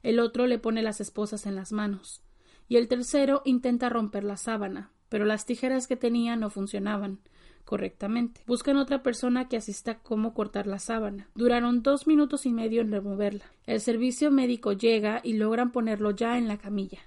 El 0.02 0.20
otro 0.20 0.48
le 0.48 0.58
pone 0.58 0.82
las 0.82 1.00
esposas 1.00 1.46
en 1.46 1.54
las 1.54 1.74
manos. 1.74 2.24
Y 2.68 2.78
el 2.78 2.88
tercero 2.88 3.44
intenta 3.46 3.90
romper 3.90 4.24
la 4.24 4.36
sábana, 4.36 4.90
pero 5.10 5.26
las 5.26 5.46
tijeras 5.46 5.86
que 5.86 5.96
tenía 5.96 6.38
no 6.38 6.50
funcionaban 6.50 7.20
correctamente. 7.68 8.42
Buscan 8.48 8.78
otra 8.78 9.04
persona 9.04 9.50
que 9.50 9.58
asista 9.58 10.00
cómo 10.00 10.34
cortar 10.34 10.68
la 10.68 10.80
sábana. 10.80 11.30
Duraron 11.36 11.84
dos 11.84 12.08
minutos 12.08 12.46
y 12.46 12.54
medio 12.54 12.82
en 12.82 12.94
removerla. 12.94 13.44
El 13.66 13.82
servicio 13.82 14.32
médico 14.32 14.72
llega 14.72 15.20
y 15.22 15.34
logran 15.34 15.74
ponerlo 15.74 16.12
ya 16.12 16.38
en 16.38 16.48
la 16.48 16.58
camilla. 16.58 17.00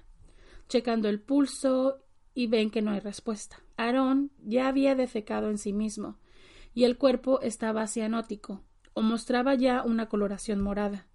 Checando 0.69 1.09
el 1.09 1.19
pulso 1.19 2.03
y 2.35 2.45
ven 2.45 2.69
que 2.69 2.83
no 2.83 2.91
hay 2.91 2.99
respuesta. 2.99 3.57
Aarón 3.75 4.29
ya 4.43 4.67
había 4.67 4.93
defecado 4.93 5.49
en 5.49 5.57
sí 5.57 5.73
mismo 5.73 6.19
y 6.75 6.83
el 6.83 6.97
cuerpo 6.97 7.41
estaba 7.41 7.87
cianótico 7.87 8.63
o 8.93 9.01
mostraba 9.01 9.55
ya 9.55 9.83
una 9.83 10.09
coloración 10.09 10.61
morada. 10.61 11.07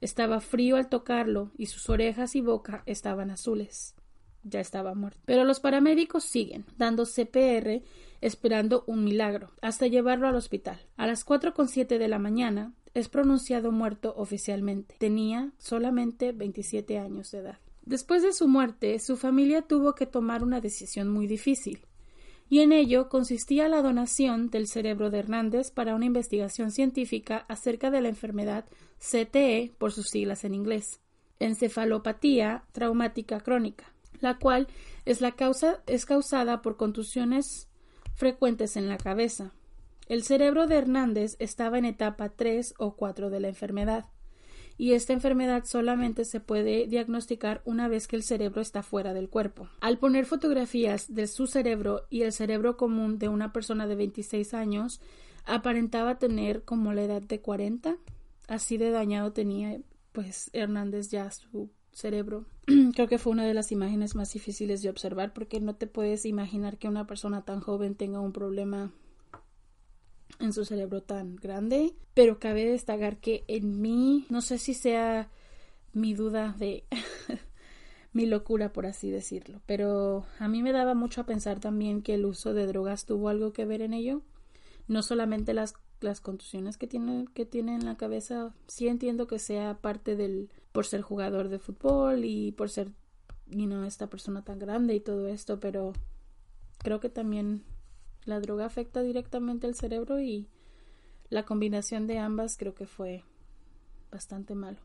Estaba 0.00 0.38
frío 0.38 0.76
al 0.76 0.88
tocarlo 0.88 1.50
y 1.58 1.66
sus 1.66 1.90
orejas 1.90 2.36
y 2.36 2.42
boca 2.42 2.84
estaban 2.86 3.32
azules. 3.32 3.96
Ya 4.44 4.60
estaba 4.60 4.94
muerto. 4.94 5.20
Pero 5.24 5.44
los 5.44 5.58
paramédicos 5.58 6.22
siguen, 6.22 6.66
dando 6.76 7.06
CPR 7.06 7.82
esperando 8.24 8.84
un 8.86 9.04
milagro, 9.04 9.50
hasta 9.60 9.86
llevarlo 9.86 10.26
al 10.26 10.34
hospital. 10.34 10.80
A 10.96 11.06
las 11.06 11.24
cuatro 11.24 11.52
con 11.52 11.68
siete 11.68 11.98
de 11.98 12.08
la 12.08 12.18
mañana 12.18 12.72
es 12.94 13.10
pronunciado 13.10 13.70
muerto 13.70 14.14
oficialmente. 14.16 14.94
Tenía 14.98 15.52
solamente 15.58 16.32
27 16.32 16.98
años 16.98 17.30
de 17.30 17.40
edad. 17.40 17.58
Después 17.84 18.22
de 18.22 18.32
su 18.32 18.48
muerte, 18.48 18.98
su 18.98 19.18
familia 19.18 19.60
tuvo 19.60 19.94
que 19.94 20.06
tomar 20.06 20.42
una 20.42 20.62
decisión 20.62 21.10
muy 21.10 21.26
difícil, 21.26 21.84
y 22.48 22.60
en 22.60 22.72
ello 22.72 23.10
consistía 23.10 23.68
la 23.68 23.82
donación 23.82 24.48
del 24.48 24.68
cerebro 24.68 25.10
de 25.10 25.18
Hernández 25.18 25.70
para 25.70 25.94
una 25.94 26.06
investigación 26.06 26.70
científica 26.70 27.44
acerca 27.48 27.90
de 27.90 28.00
la 28.00 28.08
enfermedad 28.08 28.64
CTE 29.00 29.74
por 29.76 29.92
sus 29.92 30.08
siglas 30.08 30.44
en 30.44 30.54
inglés, 30.54 31.02
encefalopatía 31.40 32.64
traumática 32.72 33.40
crónica, 33.40 33.92
la 34.20 34.38
cual 34.38 34.66
es 35.04 35.20
la 35.20 35.32
causa 35.32 35.82
es 35.86 36.06
causada 36.06 36.62
por 36.62 36.78
contusiones 36.78 37.68
frecuentes 38.14 38.76
en 38.76 38.88
la 38.88 38.96
cabeza. 38.96 39.52
El 40.08 40.22
cerebro 40.22 40.66
de 40.66 40.76
Hernández 40.76 41.36
estaba 41.38 41.78
en 41.78 41.84
etapa 41.84 42.28
3 42.28 42.74
o 42.78 42.96
4 42.96 43.30
de 43.30 43.40
la 43.40 43.48
enfermedad, 43.48 44.06
y 44.76 44.92
esta 44.92 45.12
enfermedad 45.12 45.64
solamente 45.66 46.24
se 46.24 46.40
puede 46.40 46.86
diagnosticar 46.86 47.62
una 47.64 47.86
vez 47.88 48.08
que 48.08 48.16
el 48.16 48.24
cerebro 48.24 48.60
está 48.60 48.82
fuera 48.82 49.14
del 49.14 49.28
cuerpo. 49.28 49.68
Al 49.80 49.98
poner 49.98 50.26
fotografías 50.26 51.14
de 51.14 51.26
su 51.28 51.46
cerebro 51.46 52.02
y 52.10 52.22
el 52.22 52.32
cerebro 52.32 52.76
común 52.76 53.18
de 53.18 53.28
una 53.28 53.52
persona 53.52 53.86
de 53.86 53.94
26 53.94 54.52
años, 54.52 55.00
aparentaba 55.44 56.18
tener 56.18 56.64
como 56.64 56.92
la 56.92 57.02
edad 57.02 57.22
de 57.22 57.40
40. 57.40 57.96
Así 58.48 58.76
de 58.76 58.90
dañado 58.90 59.32
tenía 59.32 59.78
pues 60.12 60.50
Hernández 60.52 61.10
ya 61.10 61.30
su 61.30 61.70
cerebro. 61.94 62.44
Creo 62.94 63.08
que 63.08 63.18
fue 63.18 63.32
una 63.32 63.46
de 63.46 63.54
las 63.54 63.72
imágenes 63.72 64.14
más 64.14 64.32
difíciles 64.32 64.82
de 64.82 64.90
observar 64.90 65.32
porque 65.32 65.60
no 65.60 65.76
te 65.76 65.86
puedes 65.86 66.26
imaginar 66.26 66.78
que 66.78 66.88
una 66.88 67.06
persona 67.06 67.44
tan 67.44 67.60
joven 67.60 67.94
tenga 67.94 68.20
un 68.20 68.32
problema 68.32 68.92
en 70.40 70.52
su 70.52 70.64
cerebro 70.64 71.02
tan 71.02 71.36
grande. 71.36 71.94
Pero 72.12 72.38
cabe 72.38 72.66
destacar 72.66 73.18
que 73.18 73.44
en 73.48 73.80
mí, 73.80 74.26
no 74.28 74.40
sé 74.40 74.58
si 74.58 74.74
sea 74.74 75.30
mi 75.92 76.14
duda 76.14 76.54
de 76.58 76.84
mi 78.12 78.26
locura, 78.26 78.72
por 78.72 78.86
así 78.86 79.10
decirlo, 79.10 79.60
pero 79.66 80.24
a 80.38 80.48
mí 80.48 80.62
me 80.62 80.72
daba 80.72 80.94
mucho 80.94 81.20
a 81.20 81.26
pensar 81.26 81.60
también 81.60 82.02
que 82.02 82.14
el 82.14 82.26
uso 82.26 82.54
de 82.54 82.66
drogas 82.66 83.06
tuvo 83.06 83.28
algo 83.28 83.52
que 83.52 83.64
ver 83.64 83.82
en 83.82 83.94
ello. 83.94 84.22
No 84.86 85.02
solamente 85.02 85.54
las, 85.54 85.74
las 86.00 86.20
contusiones 86.20 86.76
que 86.76 86.86
tiene, 86.86 87.26
que 87.34 87.46
tiene 87.46 87.74
en 87.74 87.86
la 87.86 87.96
cabeza, 87.96 88.54
sí 88.66 88.88
entiendo 88.88 89.26
que 89.26 89.38
sea 89.38 89.78
parte 89.80 90.14
del 90.14 90.50
por 90.74 90.86
ser 90.86 91.02
jugador 91.02 91.50
de 91.50 91.60
fútbol 91.60 92.24
y 92.24 92.50
por 92.50 92.68
ser 92.68 92.88
you 93.46 93.66
know, 93.66 93.84
esta 93.84 94.08
persona 94.08 94.42
tan 94.42 94.58
grande 94.58 94.92
y 94.96 94.98
todo 94.98 95.28
esto, 95.28 95.60
pero 95.60 95.92
creo 96.78 96.98
que 96.98 97.08
también 97.08 97.62
la 98.24 98.40
droga 98.40 98.66
afecta 98.66 99.00
directamente 99.00 99.68
al 99.68 99.76
cerebro 99.76 100.20
y 100.20 100.48
la 101.30 101.44
combinación 101.44 102.08
de 102.08 102.18
ambas 102.18 102.56
creo 102.56 102.74
que 102.74 102.86
fue 102.86 103.22
bastante 104.10 104.56
malo. 104.56 104.78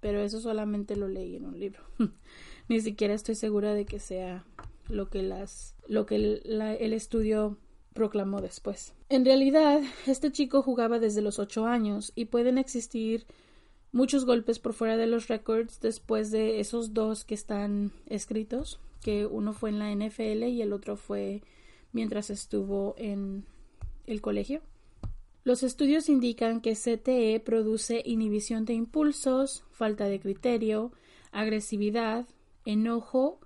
Pero 0.00 0.20
eso 0.20 0.40
solamente 0.40 0.96
lo 0.96 1.06
leí 1.06 1.36
en 1.36 1.44
un 1.44 1.60
libro. 1.60 1.82
Ni 2.68 2.80
siquiera 2.80 3.12
estoy 3.12 3.34
segura 3.34 3.74
de 3.74 3.84
que 3.84 3.98
sea 3.98 4.46
lo 4.88 5.10
que 5.10 5.22
las 5.22 5.74
lo 5.86 6.06
que 6.06 6.16
el, 6.16 6.62
el 6.80 6.92
estudio 6.94 7.58
proclamó 7.92 8.40
después. 8.40 8.94
En 9.10 9.26
realidad, 9.26 9.82
este 10.06 10.32
chico 10.32 10.62
jugaba 10.62 10.98
desde 10.98 11.20
los 11.20 11.38
ocho 11.38 11.66
años 11.66 12.12
y 12.14 12.26
pueden 12.26 12.56
existir 12.56 13.26
muchos 13.92 14.24
golpes 14.24 14.58
por 14.58 14.72
fuera 14.72 14.96
de 14.96 15.06
los 15.06 15.28
records 15.28 15.80
después 15.80 16.30
de 16.30 16.60
esos 16.60 16.94
dos 16.94 17.24
que 17.24 17.34
están 17.34 17.92
escritos, 18.06 18.80
que 19.02 19.26
uno 19.26 19.52
fue 19.52 19.70
en 19.70 19.78
la 19.78 19.90
NFL 19.90 20.44
y 20.44 20.62
el 20.62 20.72
otro 20.72 20.96
fue 20.96 21.42
mientras 21.92 22.30
estuvo 22.30 22.94
en 22.98 23.44
el 24.06 24.20
colegio. 24.20 24.62
Los 25.44 25.62
estudios 25.62 26.08
indican 26.08 26.60
que 26.60 26.74
CTE 26.74 27.40
produce 27.40 28.02
inhibición 28.04 28.64
de 28.64 28.74
impulsos, 28.74 29.62
falta 29.70 30.06
de 30.06 30.18
criterio, 30.18 30.90
agresividad, 31.30 32.26
enojo, 32.64 33.38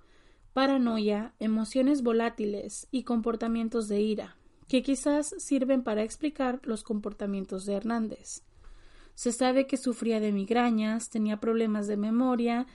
paranoia, 0.53 1.33
emociones 1.39 2.01
volátiles 2.01 2.87
y 2.91 3.03
comportamientos 3.03 3.87
de 3.87 4.01
ira, 4.01 4.35
que 4.67 4.81
quizás 4.81 5.35
sirven 5.37 5.83
para 5.83 6.03
explicar 6.03 6.59
los 6.63 6.83
comportamientos 6.83 7.65
de 7.65 7.73
Hernández. 7.73 8.41
Se 9.15 9.31
sabe 9.31 9.67
que 9.67 9.77
sufría 9.77 10.19
de 10.19 10.31
migrañas, 10.31 11.09
tenía 11.09 11.39
problemas 11.39 11.87
de 11.87 11.97
memoria, 11.97 12.65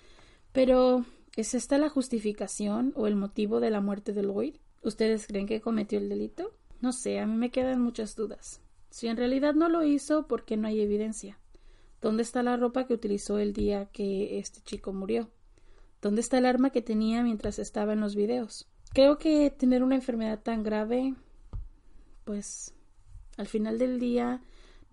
pero 0.53 1.05
¿es 1.37 1.55
esta 1.55 1.79
la 1.79 1.89
justificación 1.89 2.93
o 2.97 3.07
el 3.07 3.17
motivo 3.17 3.61
de 3.61 3.71
la 3.71 3.81
muerte 3.81 4.13
de 4.13 4.23
Lloyd? 4.23 4.57
¿Ustedes 4.83 5.27
creen 5.27 5.47
que 5.47 5.61
cometió 5.61 5.99
el 5.99 6.09
delito? 6.09 6.53
No 6.81 6.93
sé, 6.93 7.19
a 7.19 7.27
mí 7.27 7.37
me 7.37 7.51
quedan 7.51 7.81
muchas 7.81 8.15
dudas. 8.15 8.61
Si 8.91 9.09
en 9.09 9.17
realidad 9.17 9.55
no 9.55 9.69
lo 9.69 9.83
hizo, 9.83 10.27
¿por 10.27 10.45
qué 10.45 10.57
no 10.57 10.69
hay 10.69 10.81
evidencia? 10.81 11.39
¿Dónde 12.01 12.23
está 12.23 12.43
la 12.43 12.57
ropa 12.57 12.87
que 12.87 12.95
utilizó 12.95 13.39
el 13.39 13.53
día 13.53 13.87
que 13.87 14.39
este 14.39 14.61
chico 14.61 14.93
murió? 14.93 15.31
¿Dónde 16.01 16.21
está 16.21 16.39
el 16.39 16.47
arma 16.47 16.71
que 16.71 16.83
tenía 16.83 17.23
mientras 17.23 17.59
estaba 17.59 17.95
en 17.95 18.01
los 18.01 18.15
videos? 18.15 18.69
Creo 18.93 19.19
que 19.19 19.51
tener 19.51 19.83
una 19.83 19.97
enfermedad 19.97 20.41
tan 20.43 20.63
grave, 20.63 21.15
pues 22.25 22.75
al 23.37 23.47
final 23.47 23.79
del 23.79 23.99
día 23.99 24.41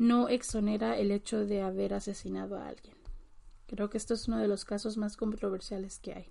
no 0.04 0.28
exonera 0.28 0.98
el 0.98 1.12
hecho 1.12 1.46
de 1.46 1.62
haber 1.62 1.94
asesinado 1.94 2.58
a 2.58 2.68
alguien. 2.68 2.96
Creo 3.68 3.90
que 3.90 3.98
esto 3.98 4.14
es 4.14 4.28
uno 4.28 4.38
de 4.38 4.50
los 4.50 4.66
casos 4.66 4.98
más 4.98 5.16
controversiales 5.16 6.00
que 6.00 6.14
hay. 6.14 6.30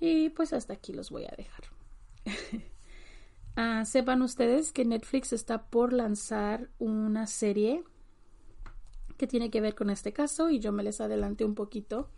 Y 0.00 0.30
pues 0.30 0.52
hasta 0.52 0.72
aquí 0.72 0.92
los 0.92 1.10
voy 1.10 1.24
a 1.24 1.34
dejar. 1.36 1.64
Ah, 3.54 3.84
sepan 3.84 4.22
ustedes 4.22 4.72
que 4.72 4.86
Netflix 4.86 5.34
está 5.34 5.64
por 5.66 5.92
lanzar 5.92 6.70
una 6.78 7.26
serie 7.26 7.84
que 9.18 9.26
tiene 9.26 9.50
que 9.50 9.60
ver 9.60 9.74
con 9.74 9.90
este 9.90 10.14
caso 10.14 10.48
y 10.48 10.58
yo 10.58 10.72
me 10.72 10.82
les 10.82 11.02
adelanté 11.02 11.44
un 11.44 11.54
poquito. 11.54 12.08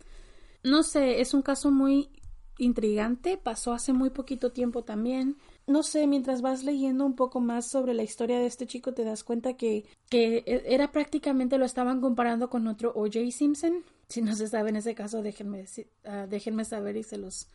No 0.63 0.81
sé, 0.81 1.19
es 1.19 1.33
un 1.33 1.41
caso 1.41 1.71
muy 1.71 2.09
intrigante, 2.57 3.37
pasó 3.37 3.73
hace 3.73 3.93
muy 3.93 4.09
poquito 4.09 4.51
tiempo 4.51 4.83
también. 4.83 5.37
No 5.67 5.83
sé, 5.83 6.07
mientras 6.07 6.41
vas 6.41 6.63
leyendo 6.63 7.05
un 7.05 7.15
poco 7.15 7.39
más 7.41 7.69
sobre 7.69 7.93
la 7.93 8.03
historia 8.03 8.39
de 8.39 8.45
este 8.45 8.67
chico 8.67 8.93
te 8.93 9.03
das 9.03 9.23
cuenta 9.23 9.57
que, 9.57 9.85
que 10.09 10.43
e, 10.45 10.63
era 10.73 10.91
prácticamente 10.91 11.57
lo 11.57 11.65
estaban 11.65 12.01
comparando 12.01 12.49
con 12.49 12.67
otro 12.67 12.91
O.J. 12.95 13.31
Simpson. 13.31 13.83
Si 14.07 14.21
no 14.21 14.35
se 14.35 14.47
sabe 14.47 14.69
en 14.69 14.77
ese 14.77 14.95
caso, 14.95 15.21
déjenme, 15.21 15.63
uh, 15.63 16.27
déjenme 16.29 16.65
saber 16.65 16.97
y 16.97 17.03
se 17.03 17.17
los 17.17 17.49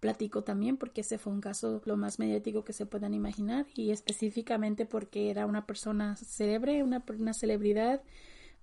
platico 0.00 0.44
también 0.44 0.76
porque 0.76 1.00
ese 1.00 1.16
fue 1.16 1.32
un 1.32 1.40
caso 1.40 1.80
lo 1.86 1.96
más 1.96 2.18
mediático 2.18 2.62
que 2.62 2.74
se 2.74 2.84
puedan 2.84 3.14
imaginar 3.14 3.64
y 3.74 3.90
específicamente 3.90 4.84
porque 4.84 5.30
era 5.30 5.46
una 5.46 5.64
persona 5.64 6.16
célebre, 6.16 6.82
una, 6.82 7.02
una 7.18 7.32
celebridad, 7.32 8.02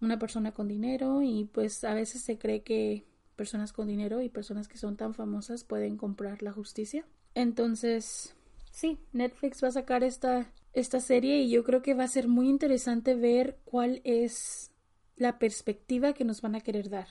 una 0.01 0.19
persona 0.19 0.51
con 0.51 0.67
dinero 0.67 1.23
y 1.23 1.45
pues 1.51 1.83
a 1.83 1.95
veces 1.95 2.21
se 2.21 2.37
cree 2.37 2.61
que 2.61 3.05
personas 3.41 3.73
con 3.73 3.87
dinero 3.87 4.21
y 4.21 4.29
personas 4.29 4.67
que 4.67 4.77
son 4.77 4.97
tan 4.97 5.15
famosas 5.15 5.63
pueden 5.63 5.97
comprar 5.97 6.43
la 6.43 6.51
justicia. 6.51 7.07
Entonces, 7.33 8.35
sí, 8.71 8.99
Netflix 9.13 9.63
va 9.63 9.69
a 9.69 9.71
sacar 9.71 10.03
esta, 10.03 10.53
esta 10.73 10.99
serie 10.99 11.41
y 11.41 11.49
yo 11.49 11.63
creo 11.63 11.81
que 11.81 11.95
va 11.95 12.03
a 12.03 12.07
ser 12.07 12.27
muy 12.27 12.47
interesante 12.49 13.15
ver 13.15 13.57
cuál 13.65 13.99
es 14.03 14.69
la 15.15 15.39
perspectiva 15.39 16.13
que 16.13 16.23
nos 16.23 16.43
van 16.43 16.53
a 16.53 16.61
querer 16.61 16.91
dar. 16.91 17.07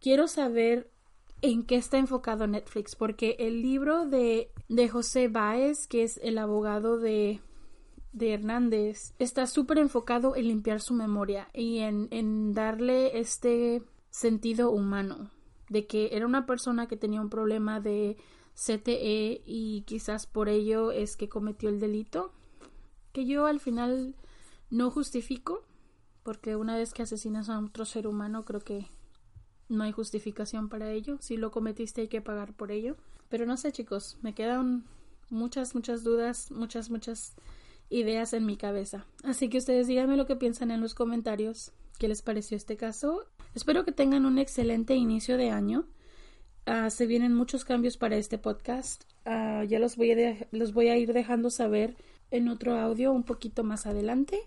Quiero 0.00 0.26
saber 0.26 0.90
en 1.40 1.62
qué 1.62 1.76
está 1.76 1.98
enfocado 1.98 2.48
Netflix, 2.48 2.96
porque 2.96 3.36
el 3.38 3.62
libro 3.62 4.06
de, 4.06 4.50
de 4.68 4.88
José 4.88 5.28
Báez, 5.28 5.86
que 5.86 6.02
es 6.02 6.18
el 6.20 6.36
abogado 6.36 6.98
de, 6.98 7.40
de 8.12 8.34
Hernández, 8.34 9.14
está 9.20 9.46
súper 9.46 9.78
enfocado 9.78 10.34
en 10.34 10.48
limpiar 10.48 10.80
su 10.80 10.94
memoria 10.94 11.46
y 11.54 11.78
en, 11.78 12.08
en 12.10 12.54
darle 12.54 13.20
este 13.20 13.84
sentido 14.10 14.72
humano 14.72 15.30
de 15.70 15.86
que 15.86 16.10
era 16.12 16.26
una 16.26 16.44
persona 16.44 16.86
que 16.88 16.96
tenía 16.96 17.22
un 17.22 17.30
problema 17.30 17.80
de 17.80 18.18
CTE 18.54 19.40
y 19.46 19.82
quizás 19.86 20.26
por 20.26 20.48
ello 20.50 20.90
es 20.90 21.16
que 21.16 21.30
cometió 21.30 21.70
el 21.70 21.80
delito, 21.80 22.32
que 23.12 23.24
yo 23.24 23.46
al 23.46 23.60
final 23.60 24.14
no 24.68 24.90
justifico, 24.90 25.64
porque 26.24 26.56
una 26.56 26.76
vez 26.76 26.92
que 26.92 27.02
asesinas 27.02 27.48
a 27.48 27.58
otro 27.58 27.84
ser 27.84 28.06
humano 28.06 28.44
creo 28.44 28.60
que 28.60 28.88
no 29.68 29.84
hay 29.84 29.92
justificación 29.92 30.68
para 30.68 30.90
ello, 30.90 31.16
si 31.20 31.36
lo 31.36 31.52
cometiste 31.52 32.02
hay 32.02 32.08
que 32.08 32.20
pagar 32.20 32.52
por 32.52 32.72
ello, 32.72 32.96
pero 33.28 33.46
no 33.46 33.56
sé 33.56 33.70
chicos, 33.70 34.18
me 34.22 34.34
quedan 34.34 34.84
muchas, 35.30 35.76
muchas 35.76 36.02
dudas, 36.02 36.50
muchas, 36.50 36.90
muchas 36.90 37.34
ideas 37.90 38.32
en 38.32 38.44
mi 38.44 38.56
cabeza. 38.56 39.06
Así 39.22 39.48
que 39.48 39.58
ustedes 39.58 39.86
díganme 39.86 40.16
lo 40.16 40.26
que 40.26 40.34
piensan 40.34 40.72
en 40.72 40.80
los 40.80 40.94
comentarios, 40.94 41.72
qué 41.98 42.08
les 42.08 42.22
pareció 42.22 42.56
este 42.56 42.76
caso 42.76 43.24
Espero 43.54 43.84
que 43.84 43.92
tengan 43.92 44.26
un 44.26 44.38
excelente 44.38 44.94
inicio 44.94 45.36
de 45.36 45.50
año. 45.50 45.86
Uh, 46.66 46.90
se 46.90 47.06
vienen 47.06 47.34
muchos 47.34 47.64
cambios 47.64 47.96
para 47.96 48.16
este 48.16 48.38
podcast. 48.38 49.04
Uh, 49.26 49.64
ya 49.64 49.78
los 49.78 49.96
voy, 49.96 50.12
a 50.12 50.46
los 50.52 50.72
voy 50.72 50.88
a 50.88 50.96
ir 50.96 51.12
dejando 51.12 51.50
saber 51.50 51.96
en 52.30 52.48
otro 52.48 52.78
audio 52.78 53.12
un 53.12 53.24
poquito 53.24 53.64
más 53.64 53.86
adelante. 53.86 54.38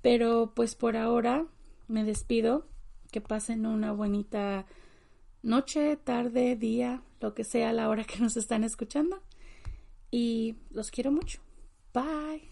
Pero 0.00 0.52
pues 0.54 0.74
por 0.74 0.96
ahora 0.96 1.46
me 1.88 2.04
despido. 2.04 2.66
Que 3.12 3.20
pasen 3.20 3.66
una 3.66 3.92
bonita 3.92 4.64
noche, 5.42 5.96
tarde, 5.96 6.56
día, 6.56 7.02
lo 7.20 7.34
que 7.34 7.44
sea 7.44 7.72
la 7.72 7.90
hora 7.90 8.04
que 8.04 8.18
nos 8.18 8.36
están 8.36 8.64
escuchando. 8.64 9.22
Y 10.10 10.56
los 10.70 10.90
quiero 10.90 11.12
mucho. 11.12 11.40
Bye. 11.92 12.51